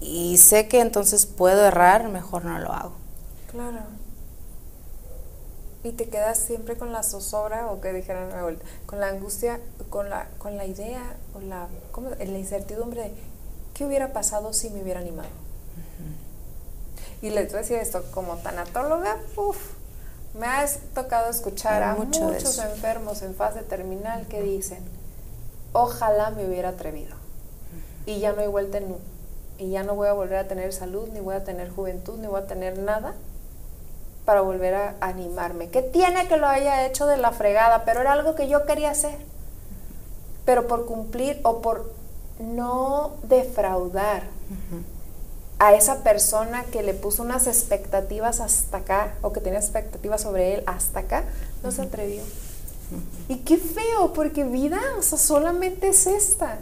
[0.00, 2.92] y sé que entonces puedo errar, mejor no lo hago.
[3.50, 3.99] Claro.
[5.82, 8.30] Y te quedas siempre con la zozobra o que dijeran
[8.84, 12.10] con la angustia, con la, con la idea o la, ¿cómo?
[12.10, 13.12] la incertidumbre de
[13.72, 15.28] qué hubiera pasado si me hubiera animado.
[17.22, 19.74] Y les voy a decir esto, como tanatóloga, uff,
[20.38, 24.82] me ha tocado escuchar Hay a mucho muchos enfermos en fase terminal que dicen,
[25.72, 27.16] ojalá me hubiera atrevido.
[28.06, 28.96] Y ya no hay vuelta en.
[29.58, 32.26] Y ya no voy a volver a tener salud, ni voy a tener juventud, ni
[32.26, 33.14] voy a tener nada
[34.24, 35.68] para volver a animarme.
[35.68, 37.84] ¿Qué tiene que lo haya hecho de la fregada?
[37.84, 39.16] Pero era algo que yo quería hacer.
[40.44, 41.92] Pero por cumplir o por
[42.38, 44.24] no defraudar
[45.58, 50.54] a esa persona que le puso unas expectativas hasta acá o que tenía expectativas sobre
[50.54, 51.24] él hasta acá,
[51.62, 52.22] no se atrevió.
[53.28, 56.58] Y qué feo, porque vida, o sea, solamente es esta.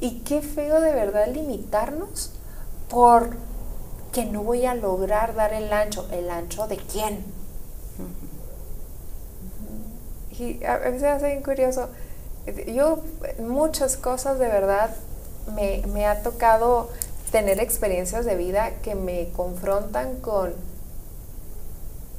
[0.00, 2.30] Y qué feo de verdad limitarnos
[2.88, 3.30] por
[4.12, 6.06] que no voy a lograr dar el ancho.
[6.10, 7.24] ¿El ancho de quién?
[10.38, 11.88] Y a veces hace bien curioso.
[12.66, 13.00] Yo,
[13.40, 14.90] muchas cosas de verdad,
[15.54, 16.88] me, me ha tocado
[17.30, 20.54] tener experiencias de vida que me confrontan con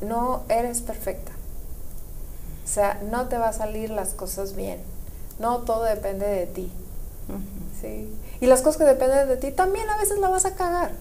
[0.01, 1.31] no eres perfecta.
[2.63, 4.79] O sea, no te va a salir las cosas bien.
[5.39, 6.71] No todo depende de ti.
[7.81, 8.13] ¿sí?
[8.41, 10.91] Y las cosas que dependen de ti también a veces la vas a cagar.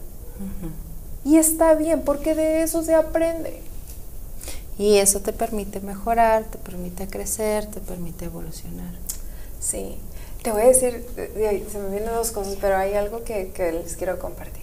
[1.25, 3.61] Y está bien, porque de eso se aprende.
[4.79, 8.95] Y eso te permite mejorar, te permite crecer, te permite evolucionar.
[9.61, 9.99] Sí.
[10.43, 13.97] Te voy a decir, se me vienen dos cosas, pero hay algo que, que les
[13.97, 14.63] quiero compartir.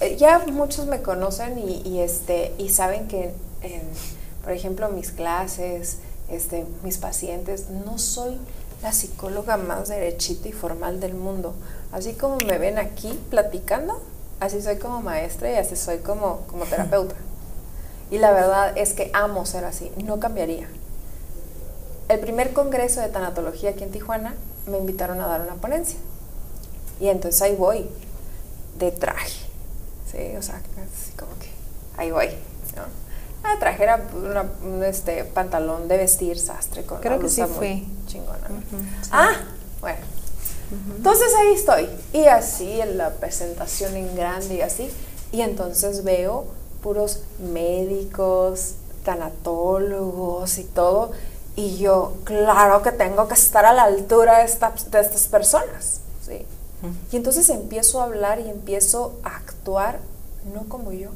[0.00, 3.82] Eh, ya muchos me conocen y, y, este, y saben que, en,
[4.44, 5.98] por ejemplo, mis clases,
[6.30, 8.38] este, mis pacientes, no soy
[8.80, 11.54] la psicóloga más derechita y formal del mundo.
[11.90, 14.00] Así como me ven aquí platicando,
[14.40, 17.14] así soy como maestra y así soy como, como terapeuta.
[18.10, 20.68] Y la verdad es que amo ser así, no cambiaría.
[22.08, 24.34] El primer congreso de tanatología aquí en Tijuana
[24.66, 25.98] me invitaron a dar una ponencia.
[27.00, 27.88] Y entonces ahí voy,
[28.78, 29.46] de traje.
[30.10, 31.50] Sí, o sea, así como que
[31.98, 32.28] ahí voy.
[32.76, 32.82] ¿no?
[33.44, 37.86] Ah, traje era una, un este, pantalón de vestir sastre con Creo que sí fui.
[38.06, 38.48] chingona.
[38.48, 38.56] ¿no?
[38.56, 39.10] Ujú, sí.
[39.12, 39.32] Ah,
[39.80, 39.98] bueno.
[40.70, 41.88] Entonces ahí estoy.
[42.12, 44.90] Y así en la presentación en grande y así.
[45.32, 46.46] Y entonces veo
[46.82, 51.12] puros médicos, tanatólogos y todo.
[51.56, 56.00] Y yo, claro que tengo que estar a la altura de, de estas personas.
[56.24, 56.44] ¿sí?
[57.10, 59.98] Y entonces empiezo a hablar y empiezo a actuar
[60.54, 61.10] no como yo.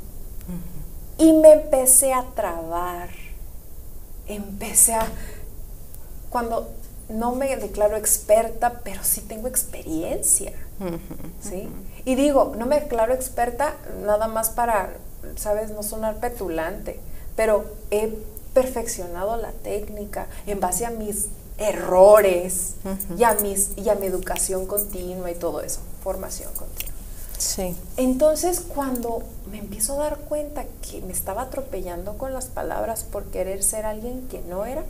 [1.19, 3.11] Y me empecé a trabar.
[4.27, 5.07] Empecé a...
[6.31, 6.71] Cuando
[7.13, 10.53] no me declaro experta, pero sí tengo experiencia.
[11.41, 11.69] ¿sí?
[12.05, 14.91] Y digo, no me declaro experta nada más para,
[15.37, 16.99] ¿sabes?, no sonar petulante,
[17.37, 18.13] pero he
[18.55, 22.75] perfeccionado la técnica en base a mis errores
[23.17, 26.93] y, a mis, y a mi educación continua y todo eso, formación continua.
[27.39, 27.77] Sí.
[27.97, 33.25] Entonces, cuando me empiezo a dar cuenta que me estaba atropellando con las palabras por
[33.25, 34.85] querer ser alguien que no era,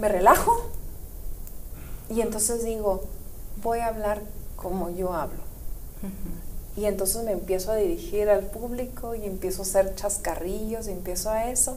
[0.00, 0.62] me relajo
[2.08, 3.02] y entonces digo,
[3.62, 4.22] voy a hablar
[4.56, 5.38] como yo hablo.
[6.76, 11.30] Y entonces me empiezo a dirigir al público y empiezo a hacer chascarrillos y empiezo
[11.30, 11.76] a eso.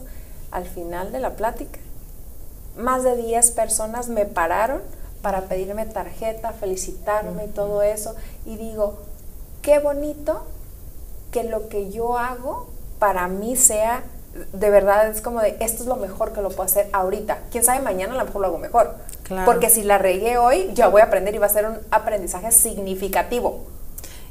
[0.50, 1.78] Al final de la plática,
[2.76, 4.80] más de 10 personas me pararon
[5.20, 8.14] para pedirme tarjeta, felicitarme y todo eso.
[8.46, 8.98] Y digo,
[9.60, 10.44] qué bonito
[11.30, 14.04] que lo que yo hago para mí sea,
[14.52, 17.38] de verdad es como de, esto es lo mejor que lo puedo hacer ahorita.
[17.50, 18.94] Quién sabe, mañana a lo mejor lo hago mejor.
[19.44, 22.52] Porque si la regué hoy, ya voy a aprender y va a ser un aprendizaje
[22.52, 23.64] significativo.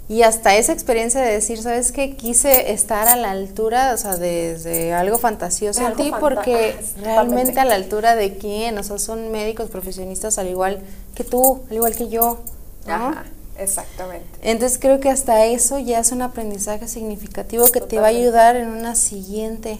[0.10, 2.16] Y hasta esa experiencia de decir, ¿sabes qué?
[2.18, 7.66] Quise estar a la altura, o sea, de, algo fantasioso en ti, porque realmente a
[7.66, 10.82] la altura de quién, o sea, son médicos profesionistas al igual
[11.16, 12.42] que tú, al igual que yo.
[12.86, 13.24] Ajá,
[13.58, 14.28] exactamente.
[14.42, 18.58] Entonces creo que hasta eso ya es un aprendizaje significativo que te va a ayudar
[18.58, 19.80] en una siguiente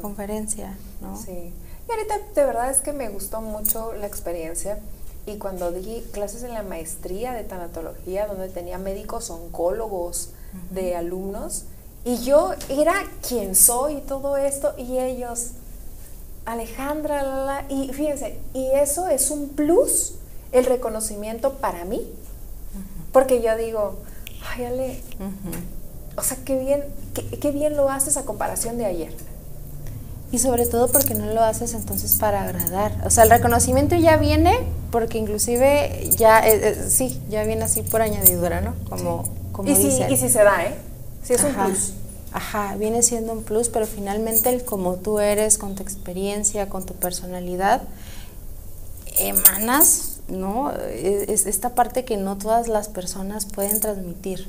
[0.00, 1.16] conferencia, ¿no?
[1.16, 1.52] Sí.
[1.88, 4.78] Y ahorita de verdad es que me gustó mucho la experiencia
[5.26, 10.30] y cuando di clases en la maestría de tanatología, donde tenía médicos oncólogos
[10.70, 11.64] de alumnos,
[12.04, 12.94] y yo era
[13.26, 15.50] quien soy y todo esto, y ellos,
[16.46, 20.14] Alejandra, y fíjense, y eso es un plus,
[20.52, 22.10] el reconocimiento para mí,
[23.12, 23.96] porque yo digo,
[24.48, 25.02] ay, Ale,
[26.16, 26.84] o sea, qué bien,
[27.14, 29.14] qué, qué bien lo haces a comparación de ayer.
[30.32, 32.92] Y sobre todo porque no lo haces entonces para agradar.
[33.04, 34.58] O sea, el reconocimiento ya viene
[34.90, 38.74] porque inclusive ya, eh, eh, sí, ya viene así por añadidura, ¿no?
[38.88, 40.74] Como, como y Si, y si se da, ¿eh?
[41.22, 41.94] Si es un plus.
[42.32, 46.86] Ajá, viene siendo un plus, pero finalmente el como tú eres, con tu experiencia, con
[46.86, 47.82] tu personalidad,
[49.18, 50.72] emanas, ¿no?
[50.72, 54.48] Es, esta parte que no todas las personas pueden transmitir.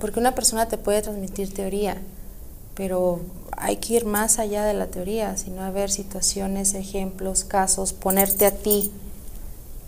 [0.00, 1.98] Porque una persona te puede transmitir teoría,
[2.74, 3.20] pero
[3.56, 8.46] hay que ir más allá de la teoría, sino a ver situaciones, ejemplos, casos, ponerte
[8.46, 8.90] a ti,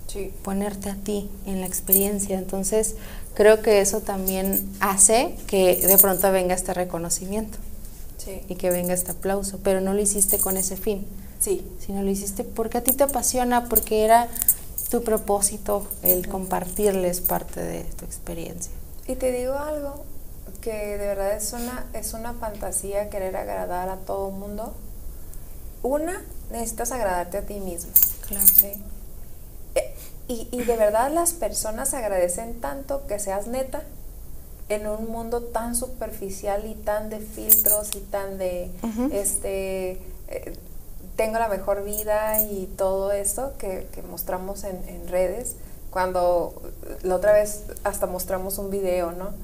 [0.06, 0.32] sí.
[0.42, 2.38] ponerte a ti en la experiencia.
[2.38, 2.96] Entonces,
[3.34, 7.58] creo que eso también hace que de pronto venga este reconocimiento
[8.18, 8.40] sí.
[8.48, 11.06] y que venga este aplauso, pero no lo hiciste con ese fin,
[11.40, 11.66] sí.
[11.78, 14.28] sino lo hiciste porque a ti te apasiona, porque era
[14.90, 18.72] tu propósito el compartirles parte de tu experiencia.
[19.08, 20.04] Y te digo algo,
[20.64, 24.72] que de verdad es una, es una fantasía querer agradar a todo el mundo.
[25.82, 27.92] Una, necesitas agradarte a ti mismo.
[28.26, 28.46] Claro.
[28.46, 28.72] ¿sí?
[29.74, 29.94] Eh,
[30.26, 33.82] y, y, de verdad las personas agradecen tanto que seas neta
[34.70, 38.70] en un mundo tan superficial y tan de filtros y tan de,
[39.12, 40.56] este, eh,
[41.16, 45.56] tengo la mejor vida y todo esto que, que mostramos en, en redes.
[45.90, 46.62] Cuando
[47.02, 49.34] la otra vez hasta mostramos un video, ¿no?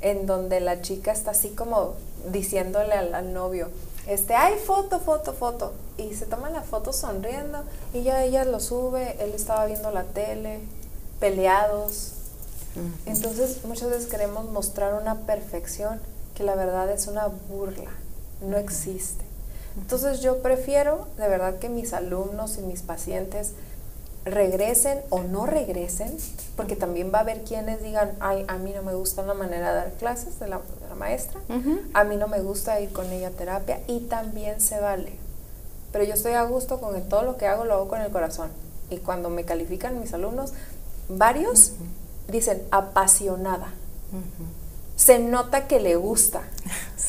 [0.00, 1.94] En donde la chica está así como
[2.30, 3.68] diciéndole al, novio,
[4.06, 5.72] este, hay foto, foto, foto.
[5.98, 10.04] Y se toma la foto sonriendo y ya ella lo sube, él estaba viendo la
[10.04, 10.60] tele,
[11.18, 12.12] peleados.
[13.04, 16.00] Entonces muchas veces queremos mostrar una perfección
[16.34, 17.90] que la verdad es una burla,
[18.40, 19.24] no existe.
[19.76, 23.52] Entonces yo prefiero de verdad que mis alumnos y mis pacientes
[24.24, 26.16] regresen o no regresen,
[26.56, 29.70] porque también va a haber quienes digan, ay, a mí no me gusta la manera
[29.70, 30.60] de dar clases de la,
[30.98, 31.40] maestra,
[31.94, 35.14] a mí no me gusta ir con ella a terapia y también se vale.
[35.92, 38.10] Pero yo estoy a gusto con que todo lo que hago lo hago con el
[38.10, 38.50] corazón.
[38.90, 40.52] Y cuando me califican mis alumnos,
[41.08, 41.72] varios
[42.28, 43.72] dicen apasionada.
[44.94, 46.42] Se nota que le gusta.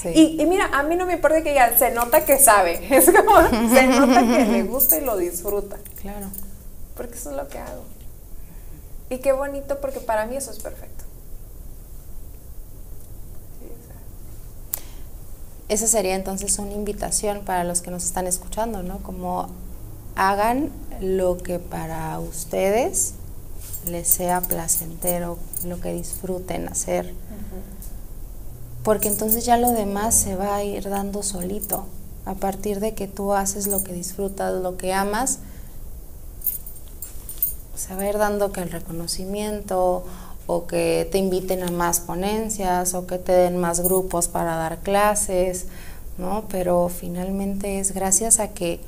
[0.03, 2.87] Y, y, mira, a mí no me importa que diga, se nota que sabe.
[2.89, 3.39] Es como,
[3.69, 5.77] se nota que le gusta y lo disfruta.
[6.01, 6.25] Claro
[7.01, 7.81] porque eso es lo que hago.
[9.09, 11.03] Y qué bonito porque para mí eso es perfecto.
[15.67, 19.01] Esa sería entonces una invitación para los que nos están escuchando, ¿no?
[19.01, 19.49] Como
[20.15, 23.13] hagan lo que para ustedes
[23.87, 27.15] les sea placentero, lo que disfruten hacer.
[28.83, 31.87] porque entonces ya lo demás se va a ir dando solito.
[32.25, 35.39] A partir de que tú haces lo que disfrutas, lo que amas,
[37.81, 40.03] se va a ir dando que el reconocimiento
[40.45, 44.79] o que te inviten a más ponencias o que te den más grupos para dar
[44.79, 45.65] clases,
[46.19, 46.43] ¿no?
[46.49, 48.79] Pero finalmente es gracias a que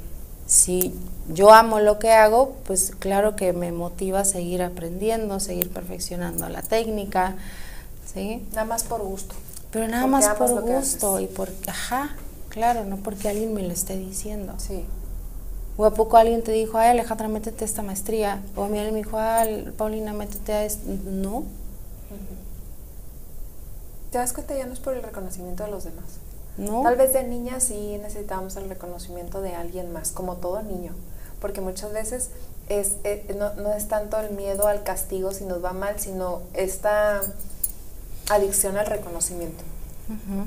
[0.46, 0.94] si
[1.28, 6.48] yo amo lo que hago, pues claro que me motiva a seguir aprendiendo, seguir perfeccionando
[6.50, 7.36] la técnica,
[8.14, 8.46] ¿sí?
[8.52, 9.34] Nada más por gusto.
[9.72, 12.16] Pero nada más por gusto y por, ajá,
[12.50, 14.54] claro, no porque alguien me lo esté diciendo.
[14.58, 14.86] Sí.
[15.76, 18.42] O a poco alguien te dijo, ay Alejandra, métete a esta maestría.
[18.56, 20.84] O a mí alguien me dijo, ay Paulina, métete a esto.
[21.06, 21.44] No.
[24.12, 24.56] ¿Te das cuenta?
[24.56, 26.06] Ya no es por el reconocimiento de los demás.
[26.58, 26.84] No.
[26.84, 30.94] Tal vez de niña sí necesitamos el reconocimiento de alguien más, como todo niño.
[31.42, 32.30] Porque muchas veces
[32.70, 36.42] es, eh, no, no es tanto el miedo al castigo si nos va mal, sino
[36.54, 37.22] esta
[38.30, 39.64] adicción al reconocimiento.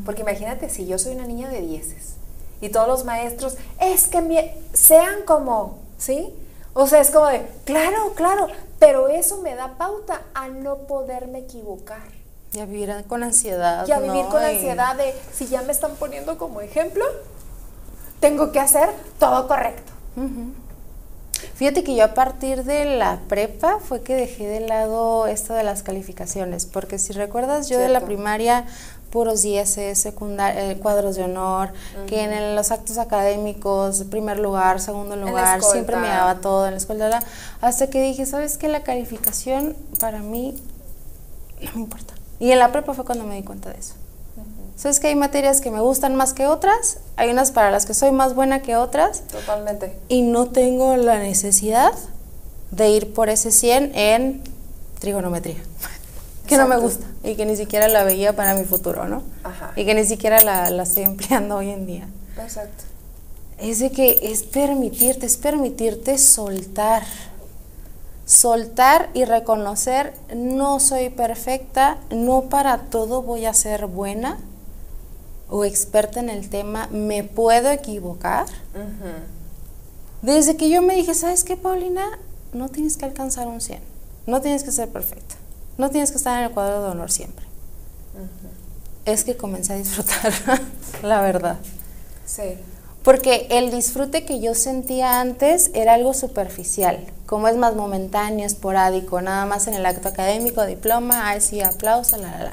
[0.04, 2.14] Porque imagínate si yo soy una niña de dieces
[2.60, 6.32] y todos los maestros, es que sean como, ¿sí?
[6.74, 8.48] O sea, es como de, claro, claro,
[8.78, 12.16] pero eso me da pauta a no poderme equivocar.
[12.52, 13.86] Y a vivir con ansiedad.
[13.86, 17.04] Y a vivir con ansiedad de, si ya me están poniendo como ejemplo,
[18.20, 19.92] tengo que hacer todo correcto.
[21.54, 25.62] Fíjate que yo a partir de la prepa fue que dejé de lado esto de
[25.62, 28.66] las calificaciones, porque si recuerdas yo de la primaria
[29.10, 31.70] puros 10, secundaria, eh, cuadros de honor,
[32.06, 36.78] que en los actos académicos, primer lugar, segundo lugar, siempre me daba todo en la
[36.78, 37.22] escuela,
[37.60, 38.68] hasta que dije, ¿sabes qué?
[38.68, 40.60] La calificación para mí
[41.60, 42.14] no me importa.
[42.38, 43.94] Y en la prepa fue cuando me di cuenta de eso.
[44.76, 46.98] ¿Sabes que hay materias que me gustan más que otras?
[47.16, 49.22] Hay unas para las que soy más buena que otras.
[49.22, 49.96] Totalmente.
[50.08, 51.92] Y no tengo la necesidad
[52.72, 54.42] de ir por ese 100 en
[54.98, 55.56] trigonometría,
[56.46, 59.22] que no me gusta y que ni siquiera la veía para mi futuro, ¿no?
[59.44, 59.72] Ajá.
[59.76, 62.08] Y que ni siquiera la, la estoy empleando hoy en día.
[62.40, 62.84] Exacto.
[63.58, 67.02] Es de que es permitirte, es permitirte soltar
[68.26, 74.38] soltar y reconocer, no soy perfecta, no para todo voy a ser buena
[75.48, 78.46] o experta en el tema, me puedo equivocar.
[80.22, 82.18] Desde que yo me dije, ¿sabes qué, Paulina?
[82.52, 83.80] No tienes que alcanzar un 100,
[84.26, 85.36] no tienes que ser perfecta,
[85.78, 87.46] no tienes que estar en el cuadro de honor siempre.
[89.04, 90.32] Es que comencé a disfrutar,
[91.02, 91.58] la verdad.
[92.24, 92.56] Sí.
[93.02, 99.20] Porque el disfrute que yo sentía antes era algo superficial, como es más momentáneo, esporádico,
[99.20, 102.52] nada más en el acto académico, diploma, ay sí, aplauso, la, la, la.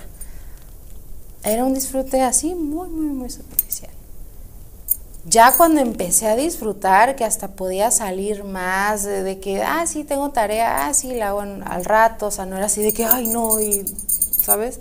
[1.43, 3.92] Era un disfrute así muy, muy, muy superficial.
[5.25, 10.31] Ya cuando empecé a disfrutar, que hasta podía salir más, de, que, ah, sí, tengo
[10.31, 13.27] tarea, ah, sí, la hago al rato, o sea, no era así de que, ay,
[13.27, 14.79] no, y, ¿sabes?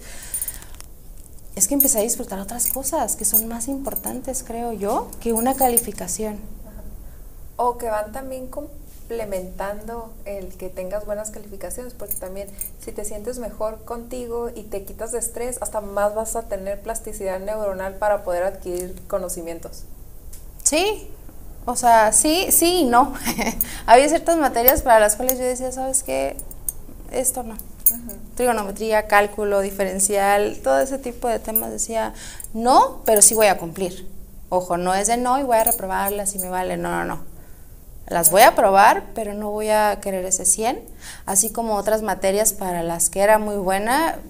[1.55, 5.55] es que empecé a disfrutar otras cosas que son más importantes, creo yo, que una
[5.55, 6.39] calificación.
[7.57, 12.49] O que van también complementando el que tengas buenas calificaciones, porque también
[12.81, 16.81] si te sientes mejor contigo y te quitas de estrés, hasta más vas a tener
[16.81, 19.85] plasticidad neuronal para poder adquirir conocimientos.
[20.73, 21.07] Sí,
[21.67, 23.13] o sea, sí, sí y no.
[23.87, 26.35] Había ciertas materias para las cuales yo decía, ¿sabes qué?
[27.11, 27.59] Esto no
[28.37, 32.15] trigonometría, cálculo diferencial, todo ese tipo de temas decía,
[32.55, 34.09] no, pero sí voy a cumplir.
[34.49, 37.21] Ojo, no es de no y voy a reprobarlas y me vale, no, no, no.
[38.07, 40.83] Las voy a probar, pero no voy a querer ese 100,
[41.27, 44.21] así como otras materias para las que era muy buena,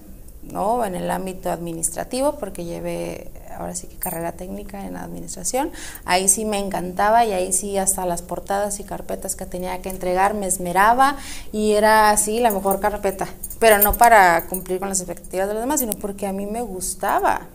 [0.41, 0.83] ¿no?
[0.83, 5.71] En el ámbito administrativo, porque llevé ahora sí que carrera técnica en administración.
[6.05, 9.89] Ahí sí me encantaba y ahí sí hasta las portadas y carpetas que tenía que
[9.89, 11.17] entregar me esmeraba
[11.51, 13.27] y era así la mejor carpeta,
[13.59, 16.61] pero no para cumplir con las expectativas de los demás, sino porque a mí me
[16.61, 17.47] gustaba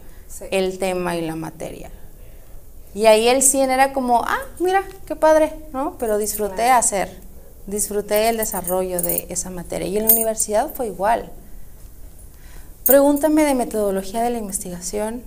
[0.50, 1.90] el tema y la materia.
[2.94, 5.96] Y ahí el 100 era como, ah, mira, qué padre, ¿no?
[5.98, 7.20] Pero disfruté hacer,
[7.66, 9.86] disfruté el desarrollo de esa materia.
[9.86, 11.30] Y en la universidad fue igual.
[12.86, 15.22] Pregúntame de metodología de la investigación,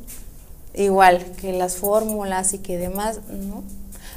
[0.74, 3.63] igual que las fórmulas y que demás, ¿no?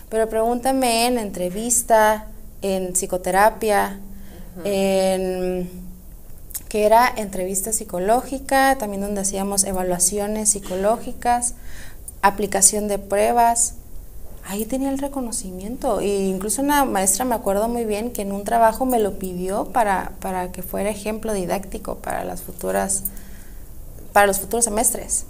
[0.09, 2.27] Pero pregúntame en entrevista,
[2.63, 3.99] en psicoterapia,
[4.65, 5.69] en
[6.69, 11.55] que era entrevista psicológica, también donde hacíamos evaluaciones psicológicas,
[12.23, 13.75] aplicación de pruebas.
[14.47, 16.01] Ahí tenía el reconocimiento.
[16.01, 19.67] E incluso una maestra me acuerdo muy bien que en un trabajo me lo pidió
[19.67, 23.05] para, para que fuera ejemplo didáctico para las futuras,
[24.13, 25.27] para los futuros semestres.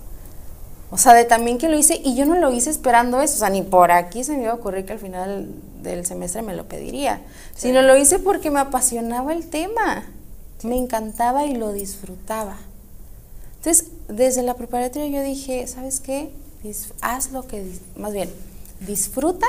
[0.95, 3.39] O sea, de también que lo hice y yo no lo hice esperando eso, o
[3.39, 5.49] sea, ni por aquí se me iba a ocurrir que al final
[5.83, 7.21] del semestre me lo pediría,
[7.57, 10.05] sino lo hice porque me apasionaba el tema,
[10.63, 12.59] me encantaba y lo disfrutaba.
[13.57, 16.31] Entonces, desde la preparatoria yo dije, ¿sabes qué?
[17.01, 17.67] haz lo que,
[17.97, 18.31] más bien,
[18.79, 19.49] disfruta,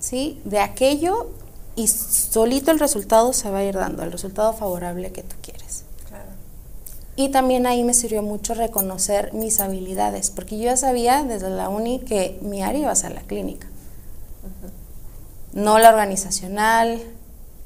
[0.00, 0.40] ¿sí?
[0.44, 1.30] De aquello
[1.76, 5.36] y solito el resultado se va a ir dando, el resultado favorable que tú.
[7.16, 11.70] Y también ahí me sirvió mucho reconocer mis habilidades, porque yo ya sabía desde la
[11.70, 13.66] uni que mi área iba a ser la clínica.
[15.54, 17.00] No la organizacional,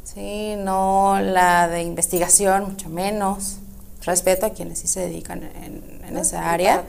[0.05, 0.55] ¿sí?
[0.57, 3.57] no la de investigación, mucho menos.
[4.03, 6.85] Respeto a quienes sí se dedican en, esa área.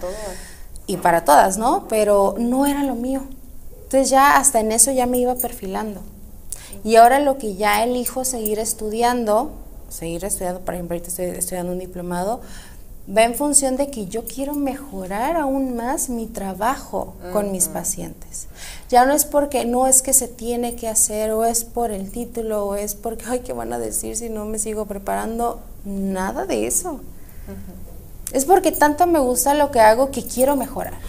[0.88, 1.88] y para todas, ¿no?
[1.88, 3.24] Pero no era lo mío.
[3.84, 6.02] Entonces ya hasta en eso ya me iba perfilando.
[6.84, 9.52] Y ahora lo que ya elijo seguir estudiando,
[9.92, 12.42] seguir estudiando, por ejemplo, ahorita estoy estudiando un diplomado,
[13.16, 18.48] va en función de que yo quiero mejorar aún más mi trabajo con mis pacientes.
[18.90, 22.12] Ya no es porque no es que se tiene que hacer o es por el
[22.12, 25.60] título o es porque, ay, ¿qué van a decir si no me sigo preparando?
[25.84, 27.02] Nada de eso.
[28.32, 31.00] Es porque tanto me gusta lo que hago que quiero mejorar.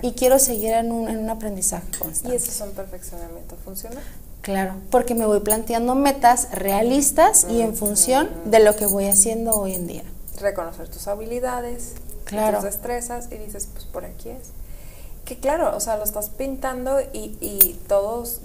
[0.00, 2.34] Y quiero seguir en un, en un aprendizaje constante.
[2.34, 3.56] ¿Y eso es un perfeccionamiento?
[3.64, 4.00] ¿Funciona?
[4.42, 9.52] Claro, porque me voy planteando metas realistas y en función de lo que voy haciendo
[9.52, 10.02] hoy en día.
[10.40, 14.48] Reconocer tus habilidades, tus destrezas y dices, pues por aquí es.
[15.24, 18.40] Que claro, o sea, lo estás pintando y, y todos,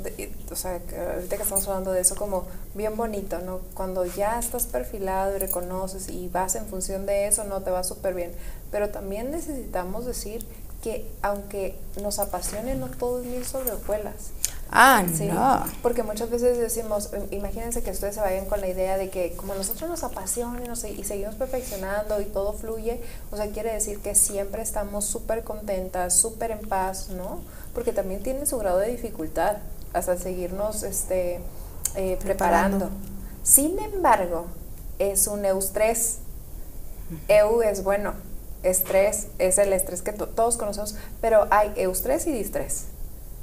[0.51, 0.79] o sea,
[1.15, 2.45] ahorita que estamos hablando de eso como
[2.75, 3.61] bien bonito, ¿no?
[3.73, 7.83] Cuando ya estás perfilado y reconoces y vas en función de eso, no te va
[7.83, 8.31] súper bien.
[8.69, 10.45] Pero también necesitamos decir
[10.83, 13.71] que aunque nos apasione, no todo es mil sobre
[14.71, 15.65] Ah, no.
[15.81, 19.55] Porque muchas veces decimos, imagínense que ustedes se vayan con la idea de que como
[19.55, 23.01] nosotros nos apasiona y seguimos perfeccionando y todo fluye,
[23.31, 27.41] o sea, quiere decir que siempre estamos súper contentas, súper en paz, ¿no?
[27.73, 29.57] Porque también tiene su grado de dificultad
[29.93, 31.39] hasta seguirnos este,
[31.95, 32.89] eh, preparando.
[33.43, 34.47] Sin embargo,
[34.99, 36.19] es un eustrés.
[37.29, 38.13] Eu es bueno,
[38.63, 42.87] estrés es el estrés que todos conocemos, pero hay eustrés y distrés.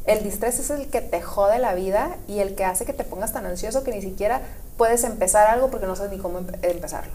[0.07, 3.05] El distrés es el que te jode la vida y el que hace que te
[3.05, 4.43] pongas tan ansioso que ni siquiera
[4.77, 7.13] puedes empezar algo porque no sabes ni cómo empezarlo.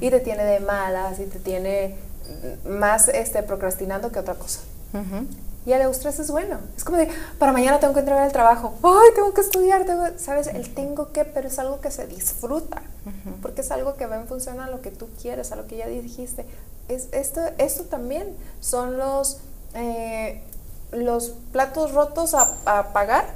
[0.00, 1.96] Y te tiene de malas y te tiene
[2.66, 4.60] más este, procrastinando que otra cosa.
[5.66, 6.60] Y el eustrés es bueno.
[6.76, 7.08] Es como de,
[7.38, 8.74] para mañana tengo que entregar el trabajo.
[8.84, 9.84] Ay, tengo que estudiar.
[9.84, 10.46] Tengo, ¿Sabes?
[10.46, 12.82] El tengo que, pero es algo que se disfruta.
[13.42, 15.76] Porque es algo que va en función a lo que tú quieres, a lo que
[15.76, 16.44] ya dijiste.
[16.88, 19.38] Es, esto, esto también son los...
[19.74, 20.42] Eh,
[20.92, 23.26] los platos rotos a, pagar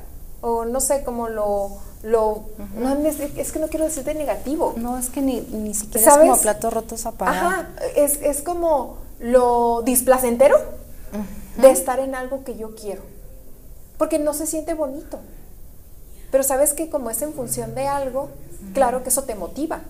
[0.41, 1.71] o no sé cómo lo
[2.03, 2.45] lo
[2.77, 4.73] no, es, que no quiero decir de negativo.
[4.77, 7.37] No es que ni, ni siquiera es como platos rotos a pagar.
[7.37, 10.57] Ajá, es, es como lo displacentero
[11.59, 13.03] de estar en algo que yo quiero
[14.01, 15.19] porque no se siente bonito.
[16.33, 18.31] Pero sabes que como es en función de algo
[18.73, 19.83] claro que eso te motiva.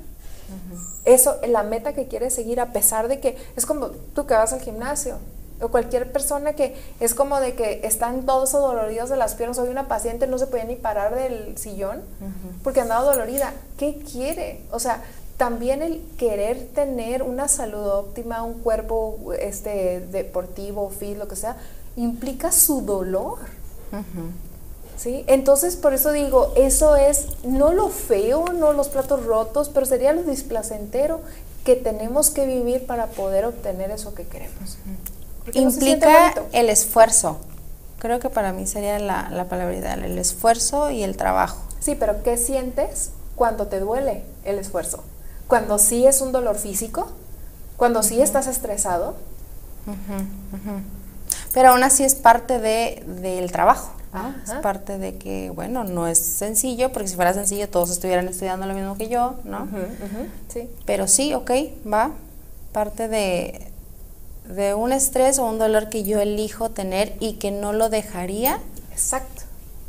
[1.05, 4.53] Eso la meta que quieres seguir a pesar de que es como tú que vas
[4.53, 5.19] al gimnasio
[5.61, 9.59] o cualquier persona que es como de que están todos doloridos de las piernas.
[9.59, 12.03] Hoy una paciente no se podía ni parar del sillón
[12.63, 13.53] porque andaba dolorida.
[13.79, 14.63] ¿Qué quiere?
[14.71, 15.03] O sea,
[15.37, 21.57] también el querer tener una salud óptima, un cuerpo este, deportivo, fit, lo que sea,
[21.97, 23.39] implica su dolor.
[24.97, 25.25] ¿Sí?
[25.29, 30.13] Entonces, por eso digo, eso es no lo feo, no los platos rotos, pero sería
[30.13, 31.23] lo displacentero
[31.65, 34.77] que tenemos que vivir para poder obtener eso que queremos
[35.55, 37.38] implica el esfuerzo.
[37.98, 41.61] Creo que para mí sería la, la palabra ideal, el esfuerzo y el trabajo.
[41.80, 45.03] Sí, pero ¿qué sientes cuando te duele el esfuerzo?
[45.48, 47.11] Cuando sí es un dolor físico,
[47.76, 49.14] cuando sí estás estresado.
[51.55, 53.92] Pero aún así es parte de, del trabajo.
[54.44, 58.66] Es parte de que, bueno, no es sencillo, porque si fuera sencillo todos estuvieran estudiando
[58.66, 59.66] lo mismo que yo, ¿no?
[60.53, 60.68] Sí.
[60.84, 61.51] Pero sí, ok,
[61.90, 62.11] va.
[62.72, 63.70] Parte de,
[64.51, 68.59] de un estrés o un dolor que yo elijo tener y que no lo dejaría
[68.92, 69.42] Exacto.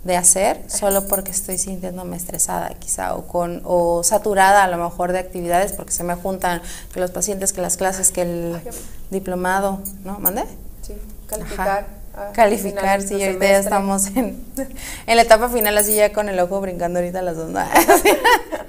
[0.03, 5.12] de hacer solo porque estoy sintiéndome estresada quizá o con o saturada a lo mejor
[5.12, 6.62] de actividades porque se me juntan
[6.93, 8.62] que los pacientes que las clases que el
[9.09, 10.43] diplomado no mande
[10.82, 10.93] sí
[11.28, 12.01] calificar.
[12.34, 14.43] Calificar sí ahorita ya estamos en,
[15.07, 17.49] en la etapa final así ya con el ojo brincando ahorita las dos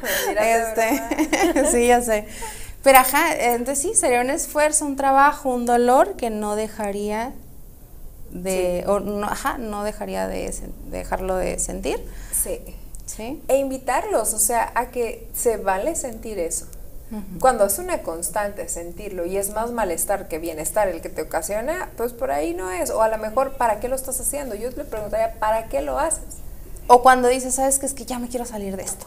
[0.40, 2.26] este, sí ya sé
[2.82, 7.32] pero ajá, entonces sí, sería un esfuerzo, un trabajo, un dolor que no dejaría
[8.30, 10.52] de, o no, ajá, no dejaría de,
[10.90, 12.04] dejarlo de sentir.
[12.32, 12.60] Sí.
[13.06, 13.42] Sí.
[13.48, 16.66] E invitarlos, o sea, a que se vale sentir eso.
[17.40, 21.90] Cuando es una constante sentirlo y es más malestar que bienestar el que te ocasiona,
[21.98, 22.88] pues por ahí no es.
[22.88, 24.54] O a lo mejor, ¿para qué lo estás haciendo?
[24.54, 26.38] Yo le preguntaría, ¿para qué lo haces?
[26.86, 27.84] O cuando dices, ¿sabes qué?
[27.84, 29.04] Es que ya me quiero salir de esto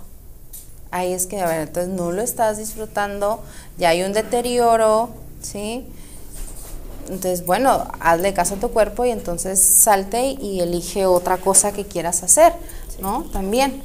[0.96, 3.42] ahí es que, a ver, entonces no lo estás disfrutando,
[3.78, 5.10] ya hay un deterioro,
[5.42, 5.86] ¿sí?
[7.10, 11.86] Entonces, bueno, hazle caso a tu cuerpo y entonces salte y elige otra cosa que
[11.86, 12.54] quieras hacer,
[13.00, 13.26] ¿no?
[13.34, 13.84] También.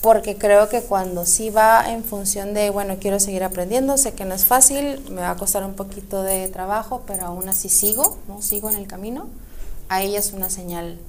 [0.00, 4.24] Porque creo que cuando sí va en función de, bueno, quiero seguir aprendiendo, sé que
[4.24, 8.18] no es fácil, me va a costar un poquito de trabajo, pero aún así sigo,
[8.28, 8.42] ¿no?
[8.42, 9.26] Sigo en el camino,
[9.88, 11.00] ahí es una señal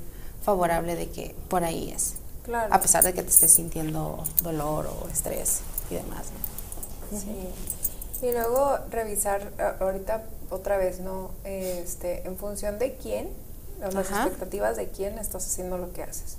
[0.44, 2.16] favorable de que por ahí es.
[2.46, 2.74] Claro.
[2.74, 6.28] A pesar de que te estés sintiendo dolor o estrés y demás.
[7.12, 7.50] Sí.
[8.26, 11.32] Y luego revisar ahorita otra vez, ¿no?
[11.44, 13.30] Este, en función de quién,
[13.80, 16.38] las expectativas de quién estás haciendo lo que haces.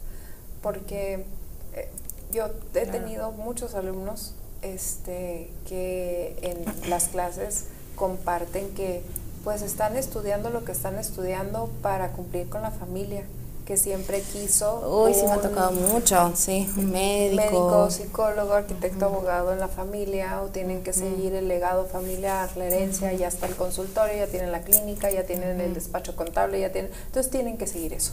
[0.62, 1.26] Porque
[1.74, 1.90] eh,
[2.32, 9.02] yo he tenido muchos alumnos este, que en las clases comparten que
[9.44, 13.24] pues están estudiando lo que están estudiando para cumplir con la familia
[13.66, 15.04] que siempre quiso.
[15.04, 17.42] Uy, sí me ha tocado mucho, sí, un médico.
[17.42, 22.66] Médico, psicólogo, arquitecto, abogado en la familia, o tienen que seguir el legado familiar, la
[22.66, 26.70] herencia, ya está el consultorio, ya tienen la clínica, ya tienen el despacho contable, ya
[26.70, 26.92] tienen.
[27.06, 28.12] Entonces tienen que seguir eso.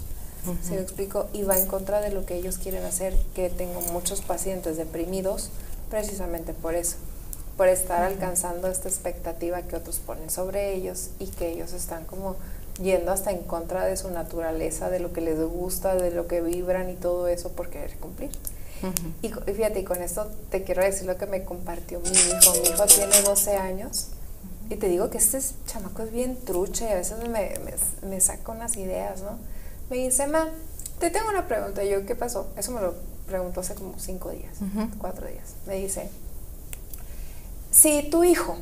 [0.62, 1.28] ¿Se lo explico?
[1.32, 5.52] Y va en contra de lo que ellos quieren hacer, que tengo muchos pacientes deprimidos
[5.90, 6.98] precisamente por eso
[7.58, 12.36] por estar alcanzando esta expectativa que otros ponen sobre ellos y que ellos están como
[12.82, 16.42] yendo hasta en contra de su naturaleza, de lo que les gusta, de lo que
[16.42, 18.32] vibran y todo eso por querer cumplir.
[19.22, 22.54] y, fíjate, y con esto te quiero decir lo que me compartió mi hijo.
[22.62, 24.08] Mi hijo tiene 12 años
[24.70, 27.54] y te digo que este chamaco es bien trucha y a veces me,
[28.02, 29.38] me, saca unas ideas, ¿no?
[29.90, 30.50] Me dice, ma,
[31.00, 31.84] te tengo una pregunta.
[31.84, 32.48] Y yo, ¿qué pasó?
[32.58, 32.96] Eso me lo
[33.28, 34.58] preguntó hace como 5 días,
[34.98, 35.56] 4 días.
[35.68, 36.10] Me dice,
[37.72, 38.58] si tu hijo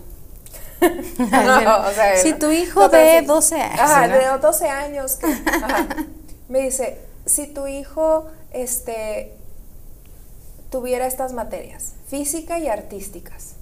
[2.22, 4.20] si tu hijo de 12 años.
[4.20, 5.20] de 12 años.
[6.50, 9.38] me dice, si tu hijo este,
[10.70, 13.54] tuviera estas materias, física y artísticas.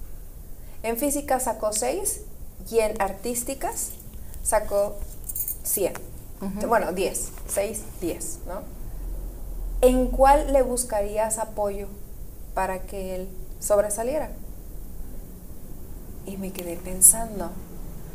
[0.82, 2.22] En física sacó 6
[2.70, 3.90] y en artísticas
[4.42, 4.96] sacó
[5.64, 5.94] 100.
[6.66, 7.32] Bueno, 10.
[7.48, 8.62] 6, 10, ¿no?
[9.82, 11.86] ¿En cuál le buscarías apoyo
[12.54, 13.28] para que él
[13.60, 14.30] sobresaliera?
[16.30, 17.50] Y me quedé pensando,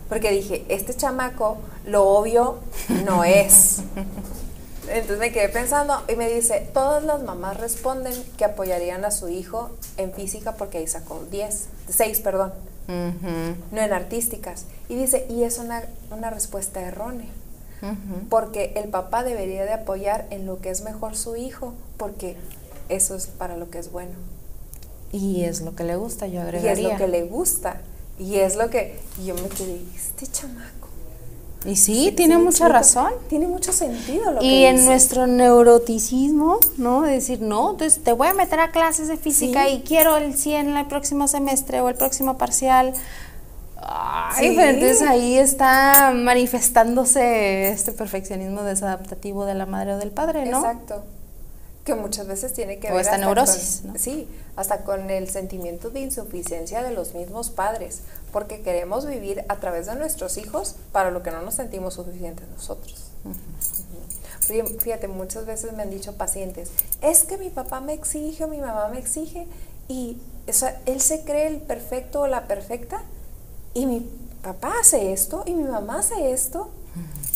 [0.07, 2.59] porque dije, este chamaco, lo obvio
[3.05, 3.81] no es.
[4.87, 9.27] Entonces me quedé pensando y me dice, todas las mamás responden que apoyarían a su
[9.27, 12.53] hijo en física porque ahí sacó 10, 6, perdón,
[12.87, 14.65] no en artísticas.
[14.87, 15.81] Y dice, y es una,
[16.29, 17.27] respuesta errónea,
[18.29, 22.37] porque el papá debería de apoyar en lo que es mejor su hijo, porque
[22.87, 24.13] eso es para lo que es bueno.
[25.11, 26.81] Y es lo que le gusta, yo agregaría.
[26.81, 27.81] Y es lo que le gusta.
[28.19, 30.89] Y es lo que yo me quedé, este chamaco.
[31.65, 33.11] Y sí, tiene mucha razón.
[33.27, 37.01] Tiene mucho sentido lo y en nuestro neuroticismo, ¿no?
[37.01, 40.77] decir, no, entonces te voy a meter a clases de física y quiero el 100
[40.77, 42.93] el próximo semestre o el próximo parcial.
[43.77, 50.45] Ay, pero entonces ahí está manifestándose este perfeccionismo desadaptativo de la madre o del padre,
[50.45, 50.59] ¿no?
[50.59, 51.03] Exacto
[51.85, 56.81] que muchas veces tiene que ver esta neurosis, sí, hasta con el sentimiento de insuficiencia
[56.81, 58.01] de los mismos padres,
[58.33, 62.47] porque queremos vivir a través de nuestros hijos para lo que no nos sentimos suficientes
[62.49, 63.11] nosotros.
[64.79, 66.71] Fíjate, muchas veces me han dicho pacientes,
[67.03, 69.47] es que mi papá me exige o mi mamá me exige
[69.87, 70.17] y
[70.87, 73.03] él se cree el perfecto o la perfecta
[73.75, 74.09] y mi
[74.41, 76.71] papá hace esto y mi mamá hace esto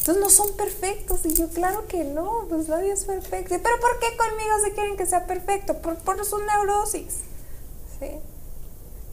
[0.09, 1.25] entonces no son perfectos.
[1.25, 3.55] Y yo, claro que no, pues nadie es perfecto.
[3.61, 5.75] Pero ¿por qué conmigo se quieren que sea perfecto?
[5.77, 7.19] Por, por su neurosis.
[7.99, 8.07] ¿Sí?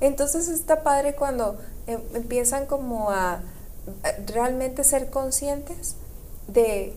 [0.01, 3.41] Entonces está padre cuando em, empiezan como a,
[4.27, 5.97] realmente ser conscientes
[6.49, 6.95] de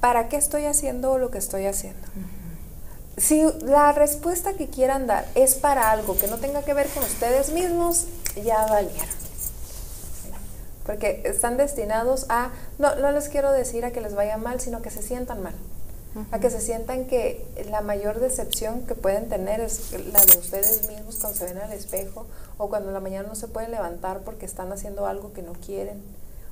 [0.00, 2.06] para qué estoy haciendo lo que estoy haciendo.
[3.16, 7.02] Si la respuesta que quieran dar es para algo que no tenga que ver con
[7.02, 8.06] ustedes mismos,
[8.42, 9.22] ya valieron
[10.84, 14.82] porque están destinados a, no, no les quiero decir a que les vaya mal, sino
[14.82, 15.54] que se sientan mal,
[16.30, 20.88] a que se sientan que la mayor decepción que pueden tener es la de ustedes
[20.88, 22.26] mismos cuando se ven al espejo
[22.58, 25.52] o cuando en la mañana no se pueden levantar porque están haciendo algo que no
[25.52, 26.02] quieren,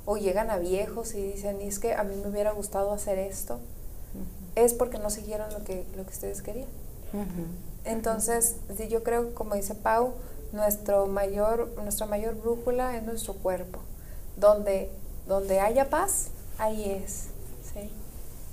[0.06, 3.58] o llegan a viejos y dicen, es que a mí me hubiera gustado hacer esto,
[4.54, 6.68] es porque no siguieron lo que, lo que ustedes querían.
[7.84, 8.56] Entonces,
[8.88, 10.14] yo creo, como dice Pau,
[10.52, 13.80] nuestro mayor, nuestra mayor brújula es nuestro cuerpo
[14.40, 14.90] donde,
[15.28, 16.28] donde haya paz,
[16.58, 17.26] ahí es.
[17.72, 17.90] ¿sí?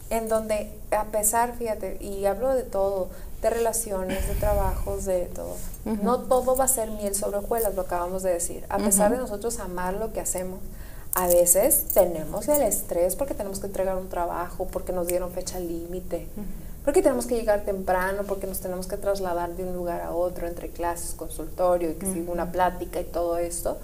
[0.09, 3.09] En donde, a pesar, fíjate, y hablo de todo,
[3.41, 5.55] de relaciones, de trabajos, de todo.
[5.85, 8.65] No todo va a ser miel sobre hojuelas, lo acabamos de decir.
[8.69, 10.59] A pesar de nosotros amar lo que hacemos,
[11.13, 15.59] a veces tenemos el estrés porque tenemos que entregar un trabajo, porque nos dieron fecha
[15.59, 16.27] límite,
[16.83, 20.47] porque tenemos que llegar temprano, porque nos tenemos que trasladar de un lugar a otro
[20.47, 23.77] entre clases, consultorio, y que una plática y todo esto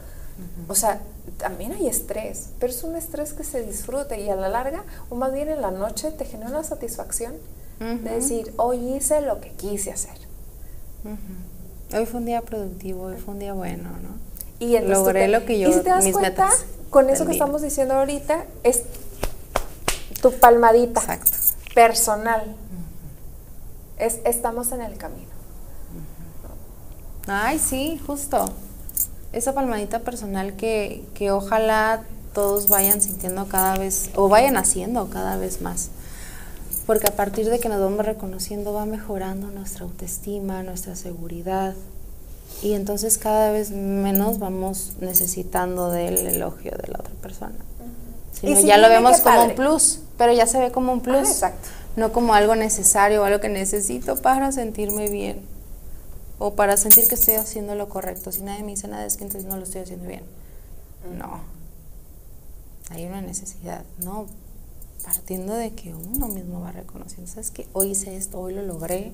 [0.67, 1.01] O sea,
[1.37, 5.15] también hay estrés, pero es un estrés que se disfruta y a la larga, o
[5.15, 7.33] más bien en la noche, te genera una satisfacción
[7.79, 10.15] de decir, hoy hice lo que quise hacer.
[11.93, 14.23] Hoy fue un día productivo, hoy fue un día bueno, ¿no?
[14.59, 17.31] Y logré lo que yo y si te das mis cuenta, metas con eso que
[17.31, 17.41] día.
[17.41, 18.83] estamos diciendo ahorita es
[20.21, 21.31] tu palmadita Exacto.
[21.75, 22.55] personal.
[23.97, 25.27] Es estamos en el camino.
[27.27, 28.45] Ay, sí, justo.
[29.33, 32.03] Esa palmadita personal que, que ojalá
[32.33, 35.89] todos vayan sintiendo cada vez, o vayan haciendo cada vez más.
[36.85, 41.75] Porque a partir de que nos vamos reconociendo va mejorando nuestra autoestima, nuestra seguridad.
[42.61, 47.55] Y entonces cada vez menos vamos necesitando del elogio de la otra persona.
[48.41, 49.49] Y si ya lo vemos como padre.
[49.49, 51.15] un plus, pero ya se ve como un plus.
[51.15, 51.69] Ah, exacto.
[51.95, 55.41] No como algo necesario o algo que necesito para sentirme bien.
[56.39, 58.31] O para sentir que estoy haciendo lo correcto.
[58.31, 60.23] Si nadie me dice nada es que entonces no lo estoy haciendo bien.
[61.17, 61.41] No.
[62.89, 64.27] Hay una necesidad, ¿no?
[65.03, 67.29] Partiendo de que uno mismo va reconociendo.
[67.29, 69.11] ¿Sabes que Hoy hice esto, hoy lo logré.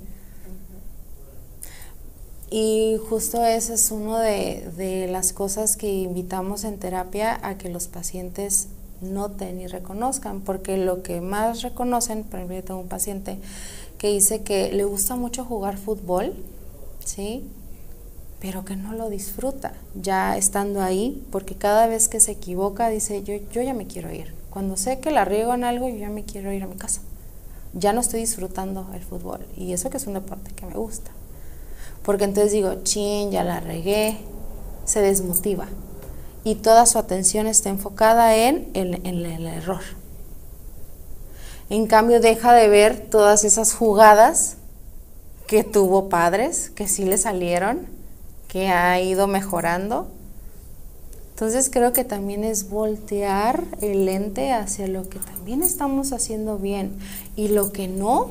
[2.51, 7.70] Y justo ese es uno de, de las cosas que invitamos en terapia a que
[7.70, 8.70] los pacientes
[9.01, 13.38] noten y reconozcan, porque lo que más reconocen, por ejemplo, yo tengo un paciente
[13.97, 16.34] que dice que le gusta mucho jugar fútbol,
[17.10, 17.43] ¿sí?
[18.41, 23.24] Pero que no lo disfruta ya estando ahí, porque cada vez que se equivoca dice,
[23.24, 24.34] yo, yo ya me quiero ir.
[24.49, 27.01] Cuando sé que la riego en algo, yo ya me quiero ir a mi casa.
[27.74, 29.45] Ya no estoy disfrutando el fútbol.
[29.57, 31.12] Y eso que es un deporte que me gusta.
[32.03, 34.18] Porque entonces digo, chin, ya la regué,
[34.86, 35.68] se desmotiva.
[36.43, 39.82] Y toda su atención está enfocada en, el- en el error.
[41.70, 44.57] En cambio, deja de ver todas esas jugadas
[45.50, 47.88] que tuvo padres, que sí le salieron,
[48.47, 50.08] que ha ido mejorando.
[51.32, 57.00] Entonces creo que también es voltear el lente hacia lo que también estamos haciendo bien
[57.36, 58.30] y lo que no,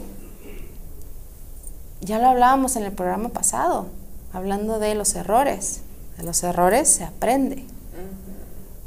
[2.01, 3.87] ya lo hablábamos en el programa pasado,
[4.33, 5.81] hablando de los errores.
[6.19, 7.65] De los errores se aprende.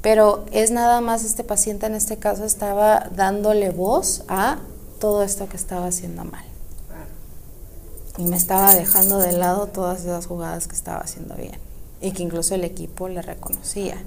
[0.01, 4.59] Pero es nada más este paciente en este caso estaba dándole voz a
[5.01, 6.50] todo esto que estaba haciendo mal.
[8.17, 11.57] Y me estaba dejando de lado todas esas jugadas que estaba haciendo bien.
[12.01, 14.03] Y que incluso el equipo le reconocía.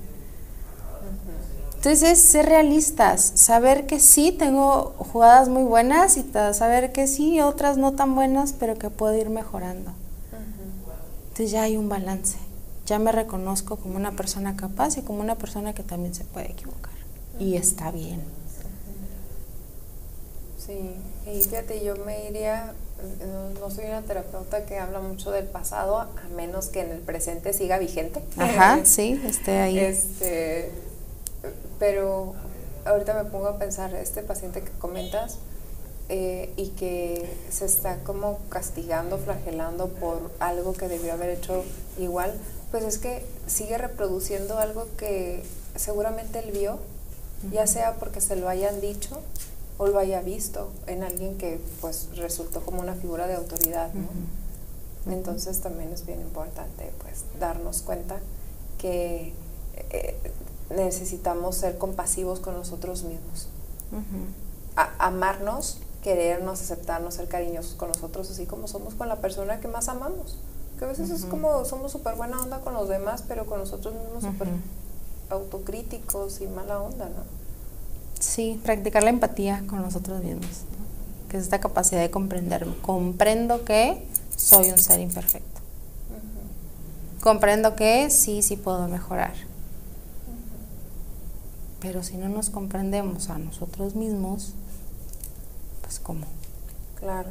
[1.77, 7.77] Entonces, ser realistas, saber que sí tengo jugadas muy buenas y saber que sí, otras
[7.77, 9.93] no tan buenas, pero que puedo ir mejorando.
[11.25, 12.39] Entonces ya hay un balance.
[12.87, 16.53] Ya me reconozco como una persona capaz y como una persona que también se puede
[16.53, 16.93] equivocar.
[17.39, 18.23] Y está bien.
[20.65, 20.97] Sí,
[21.27, 22.73] y fíjate, yo me iría,
[23.27, 27.01] no, no soy una terapeuta que habla mucho del pasado, a menos que en el
[27.01, 28.23] presente siga vigente.
[28.37, 29.79] Ajá, sí, esté ahí.
[29.79, 30.71] Este,
[31.79, 32.35] pero
[32.85, 35.39] ahorita me pongo a pensar, este paciente que comentas
[36.09, 41.65] eh, y que se está como castigando, flagelando por algo que debió haber hecho
[41.99, 42.35] igual,
[42.71, 45.43] pues es que sigue reproduciendo algo que
[45.77, 46.79] seguramente él vio,
[47.53, 49.21] ya sea porque se lo hayan dicho
[49.79, 54.09] o lo haya visto en alguien que pues resultó como una figura de autoridad, ¿no?
[55.13, 58.21] Entonces también es bien importante pues darnos cuenta
[58.79, 59.35] que
[59.91, 60.17] eh,
[60.71, 63.49] necesitamos ser compasivos con nosotros mismos.
[64.99, 69.89] Amarnos, querernos, aceptarnos, ser cariñosos con nosotros, así como somos con la persona que más
[69.89, 70.39] amamos.
[70.79, 73.95] Que a veces es como somos súper buena onda con los demás, pero con nosotros
[73.95, 74.49] mismos súper
[75.31, 77.44] autocríticos y mala onda, ¿no?
[78.25, 81.29] Sí, practicar la empatía con nosotros mismos, ¿no?
[81.29, 82.75] que es esta capacidad de comprenderme.
[82.81, 85.61] Comprendo que soy un ser imperfecto.
[87.23, 89.35] Comprendo que sí, sí puedo mejorar.
[91.81, 94.55] Pero si no nos comprendemos a nosotros mismos,
[95.83, 96.27] pues ¿cómo?
[96.99, 97.31] Claro.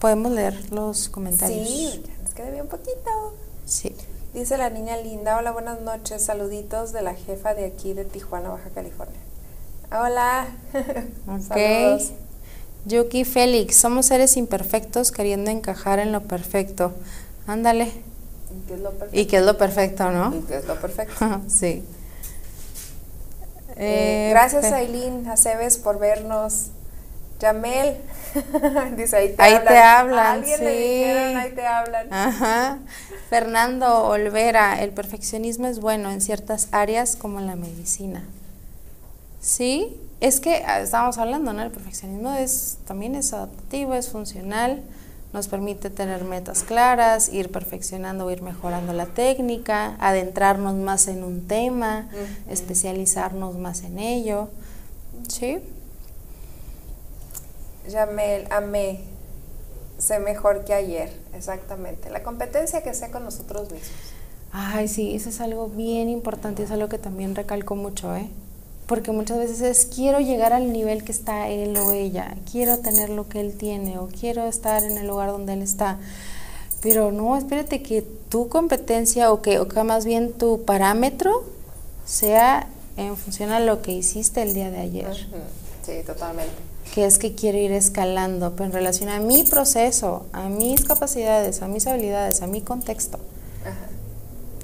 [0.00, 1.68] Podemos leer los comentarios.
[1.68, 3.34] Sí, ya nos queda bien poquito.
[3.66, 3.94] Sí.
[4.34, 8.50] Dice la niña linda, hola, buenas noches, saluditos de la jefa de aquí de Tijuana,
[8.50, 9.27] Baja California.
[9.90, 10.46] Hola.
[11.26, 11.40] Ok.
[11.40, 12.12] Saludos.
[12.84, 16.94] Yuki Félix, somos seres imperfectos queriendo encajar en lo perfecto.
[17.46, 17.86] Ándale.
[17.90, 19.18] ¿Y qué es lo perfecto?
[19.20, 20.34] ¿Y qué es lo perfecto, no?
[20.36, 21.40] ¿Y qué es lo perfecto?
[21.48, 21.84] sí.
[23.76, 26.68] Eh, Eh, gracias Aileen Aceves por vernos.
[27.40, 27.96] Yamel,
[28.96, 29.68] dice ahí te Ahí hablan.
[29.72, 32.12] te hablan, A alguien le dijeron ahí te hablan.
[32.12, 32.78] Ajá.
[33.30, 38.24] Fernando Olvera, el perfeccionismo es bueno en ciertas áreas como en la medicina.
[39.40, 41.62] Sí, es que ah, estábamos hablando, ¿no?
[41.62, 44.82] El perfeccionismo es también es adaptativo, es funcional,
[45.32, 51.46] nos permite tener metas claras, ir perfeccionando, ir mejorando la técnica, adentrarnos más en un
[51.46, 52.08] tema,
[52.48, 54.48] especializarnos más en ello.
[55.28, 55.58] ¿Sí?
[57.88, 59.00] Yamel, amé,
[59.98, 62.10] sé mejor que ayer, exactamente.
[62.10, 63.90] La competencia que sea con nosotros mismos.
[64.50, 68.30] Ay, sí, eso es algo bien importante, es algo que también recalco mucho, ¿eh?
[68.88, 73.10] Porque muchas veces es, quiero llegar al nivel que está él o ella, quiero tener
[73.10, 75.98] lo que él tiene o quiero estar en el lugar donde él está.
[76.80, 81.44] Pero no, espérate que tu competencia o que, o que más bien tu parámetro
[82.06, 82.66] sea
[82.96, 85.28] en función a lo que hiciste el día de ayer.
[85.84, 86.52] Sí, totalmente.
[86.94, 91.60] Que es que quiero ir escalando, pero en relación a mi proceso, a mis capacidades,
[91.60, 93.18] a mis habilidades, a mi contexto.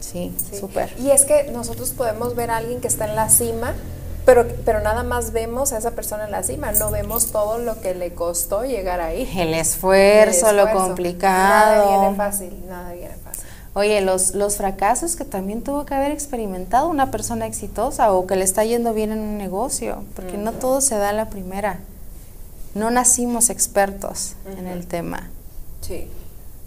[0.01, 0.95] Sí, súper.
[1.01, 3.75] Y es que nosotros podemos ver a alguien que está en la cima,
[4.25, 7.81] pero, pero nada más vemos a esa persona en la cima, no vemos todo lo
[7.81, 9.31] que le costó llegar ahí.
[9.37, 11.87] El esfuerzo, lo complicado.
[11.87, 13.45] Nada viene fácil, nada viene fácil.
[13.75, 18.37] Oye, los, los fracasos que también tuvo que haber experimentado una persona exitosa o que
[18.37, 21.81] le está yendo bien en un negocio, porque no todo se da a la primera.
[22.75, 25.31] No nacimos expertos en el tema.
[25.81, 26.09] Sí.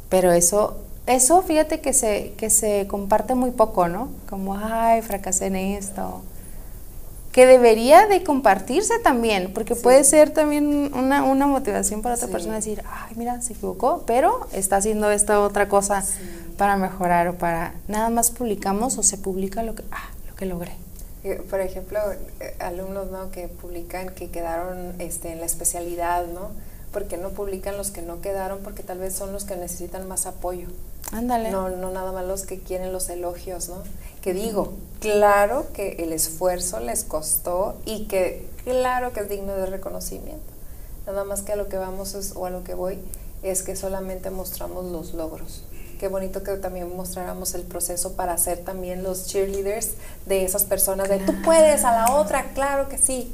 [0.09, 0.77] Pero eso
[1.07, 4.09] eso fíjate que se, que se comparte muy poco, ¿no?
[4.29, 6.21] Como, ay, fracasé en esto.
[7.31, 12.81] Que debería de compartirse también, porque puede ser también una, motivación para otra persona decir,
[12.89, 16.03] ay, mira, se equivocó, pero está haciendo esta otra cosa
[16.57, 17.75] para mejorar o para...
[17.87, 20.71] Nada más publicamos o se publica lo que, ah, lo que logré.
[21.49, 21.99] Por ejemplo,
[22.39, 23.31] eh, alumnos ¿no?
[23.31, 26.51] que publican que quedaron este, en la especialidad, ¿no?
[26.91, 30.25] Porque no publican los que no quedaron porque tal vez son los que necesitan más
[30.25, 30.67] apoyo.
[31.11, 31.51] Ándale.
[31.51, 33.77] No, no nada más los que quieren los elogios, ¿no?
[34.21, 39.65] Que digo, claro que el esfuerzo les costó y que claro que es digno de
[39.65, 40.43] reconocimiento.
[41.05, 42.99] Nada más que a lo que vamos es, o a lo que voy
[43.43, 45.63] es que solamente mostramos los logros.
[45.99, 49.91] Qué bonito que también mostráramos el proceso para ser también los cheerleaders
[50.25, 53.33] de esas personas, de tú puedes a la otra, claro que sí,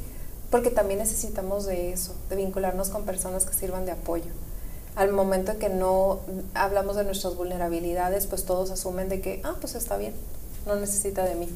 [0.50, 4.30] porque también necesitamos de eso, de vincularnos con personas que sirvan de apoyo
[4.96, 6.20] al momento que no
[6.54, 10.14] hablamos de nuestras vulnerabilidades, pues todos asumen de que, ah, pues está bien,
[10.66, 11.48] no necesita de mí.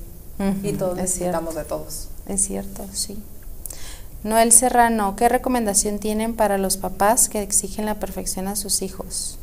[0.63, 2.09] y todos necesitamos de todos.
[2.27, 3.21] Es cierto, sí.
[4.23, 9.39] Noel Serrano, ¿qué recomendación tienen para los papás que exigen la perfección a sus hijos?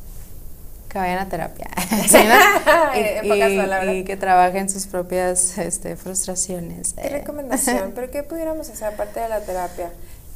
[0.96, 1.68] Que vayan a terapia.
[3.92, 6.94] y, que trabajen sus propias este, frustraciones.
[6.94, 7.92] ¿Qué recomendación?
[7.96, 9.92] ¿Pero qué pudiéramos hacer aparte de la terapia?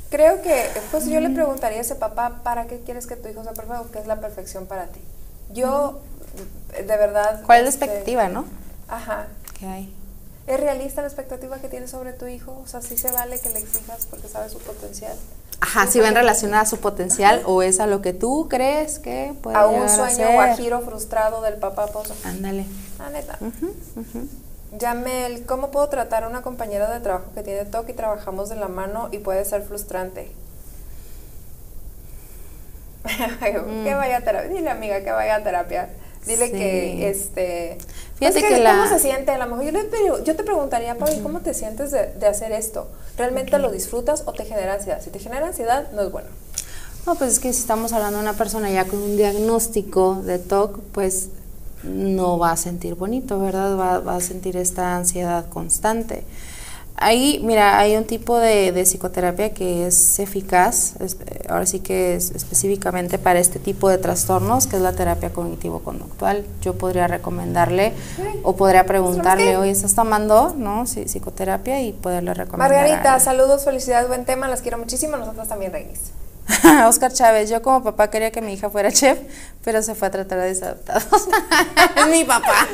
[0.10, 3.42] Creo que, pues yo le preguntaría a ese papá, ¿para qué quieres que tu hijo
[3.42, 3.88] sea perfecto?
[3.94, 5.00] ¿Qué es la perfección para ti?
[5.54, 6.02] Yo,
[6.76, 7.42] de verdad...
[7.46, 8.44] ¿Cuál es la este, expectativa, no?
[8.90, 9.28] Ajá.
[9.58, 9.96] ¿Qué hay?
[10.50, 12.60] ¿Es realista la expectativa que tienes sobre tu hijo?
[12.64, 15.16] O sea, ¿sí se vale que le exijas porque sabe su potencial?
[15.62, 18.98] Ajá, si va en relación a su potencial o es a lo que tú crees
[18.98, 22.16] que puede A un sueño guajiro frustrado del papá pozo.
[22.24, 22.66] Ándale.
[22.98, 23.38] Ah, neta.
[24.76, 28.56] Yamel, ¿cómo puedo tratar a una compañera de trabajo que tiene TOC y trabajamos de
[28.56, 30.32] la mano y puede ser frustrante?
[33.40, 34.50] que vaya a terapia.
[34.50, 35.90] Dile, amiga, que vaya a terapia.
[36.26, 37.78] Dile que, este...
[38.20, 39.32] Fíjate que, ¿Cómo se siente?
[39.32, 42.88] A lo mejor yo, yo te preguntaría, Pablo, ¿cómo te sientes de, hacer esto?
[43.18, 45.02] ¿Realmente lo disfrutas o te genera ansiedad?
[45.02, 46.28] Si te genera ansiedad, no es bueno.
[47.06, 50.38] No, pues es que si estamos hablando de una persona ya con un diagnóstico de
[50.38, 51.30] TOC, pues
[51.84, 53.78] no va a sentir bonito, ¿verdad?
[54.06, 56.26] Va, a sentir esta ansiedad constante.
[57.02, 60.96] Ahí, mira, hay un tipo de, psicoterapia que es eficaz,
[61.48, 66.46] ahora sí que es específicamente para este tipo de trastornos, que es la terapia cognitivo-conductual.
[66.62, 67.94] Yo podría recomendarle
[68.44, 70.84] o podría preguntarle, oye, ¿estás tomando no?
[70.84, 71.82] psicoterapia?
[71.82, 72.70] Y poderle recomendar.
[72.70, 76.12] Margarita, saludos, felicidades, buen tema, las quiero muchísimo, nosotros también, Reinis.
[76.88, 79.20] Oscar Chávez, yo como papá quería que mi hija fuera chef,
[79.64, 81.28] pero se fue a tratar de desadaptados.
[81.96, 82.68] es mi papá.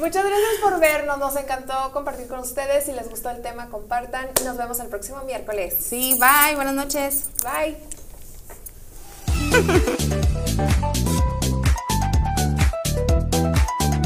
[0.00, 2.86] Muchas gracias por vernos, nos encantó compartir con ustedes.
[2.86, 5.76] Si les gustó el tema, compartan y nos vemos el próximo miércoles.
[5.78, 7.28] Sí, bye, buenas noches.
[7.44, 7.76] Bye.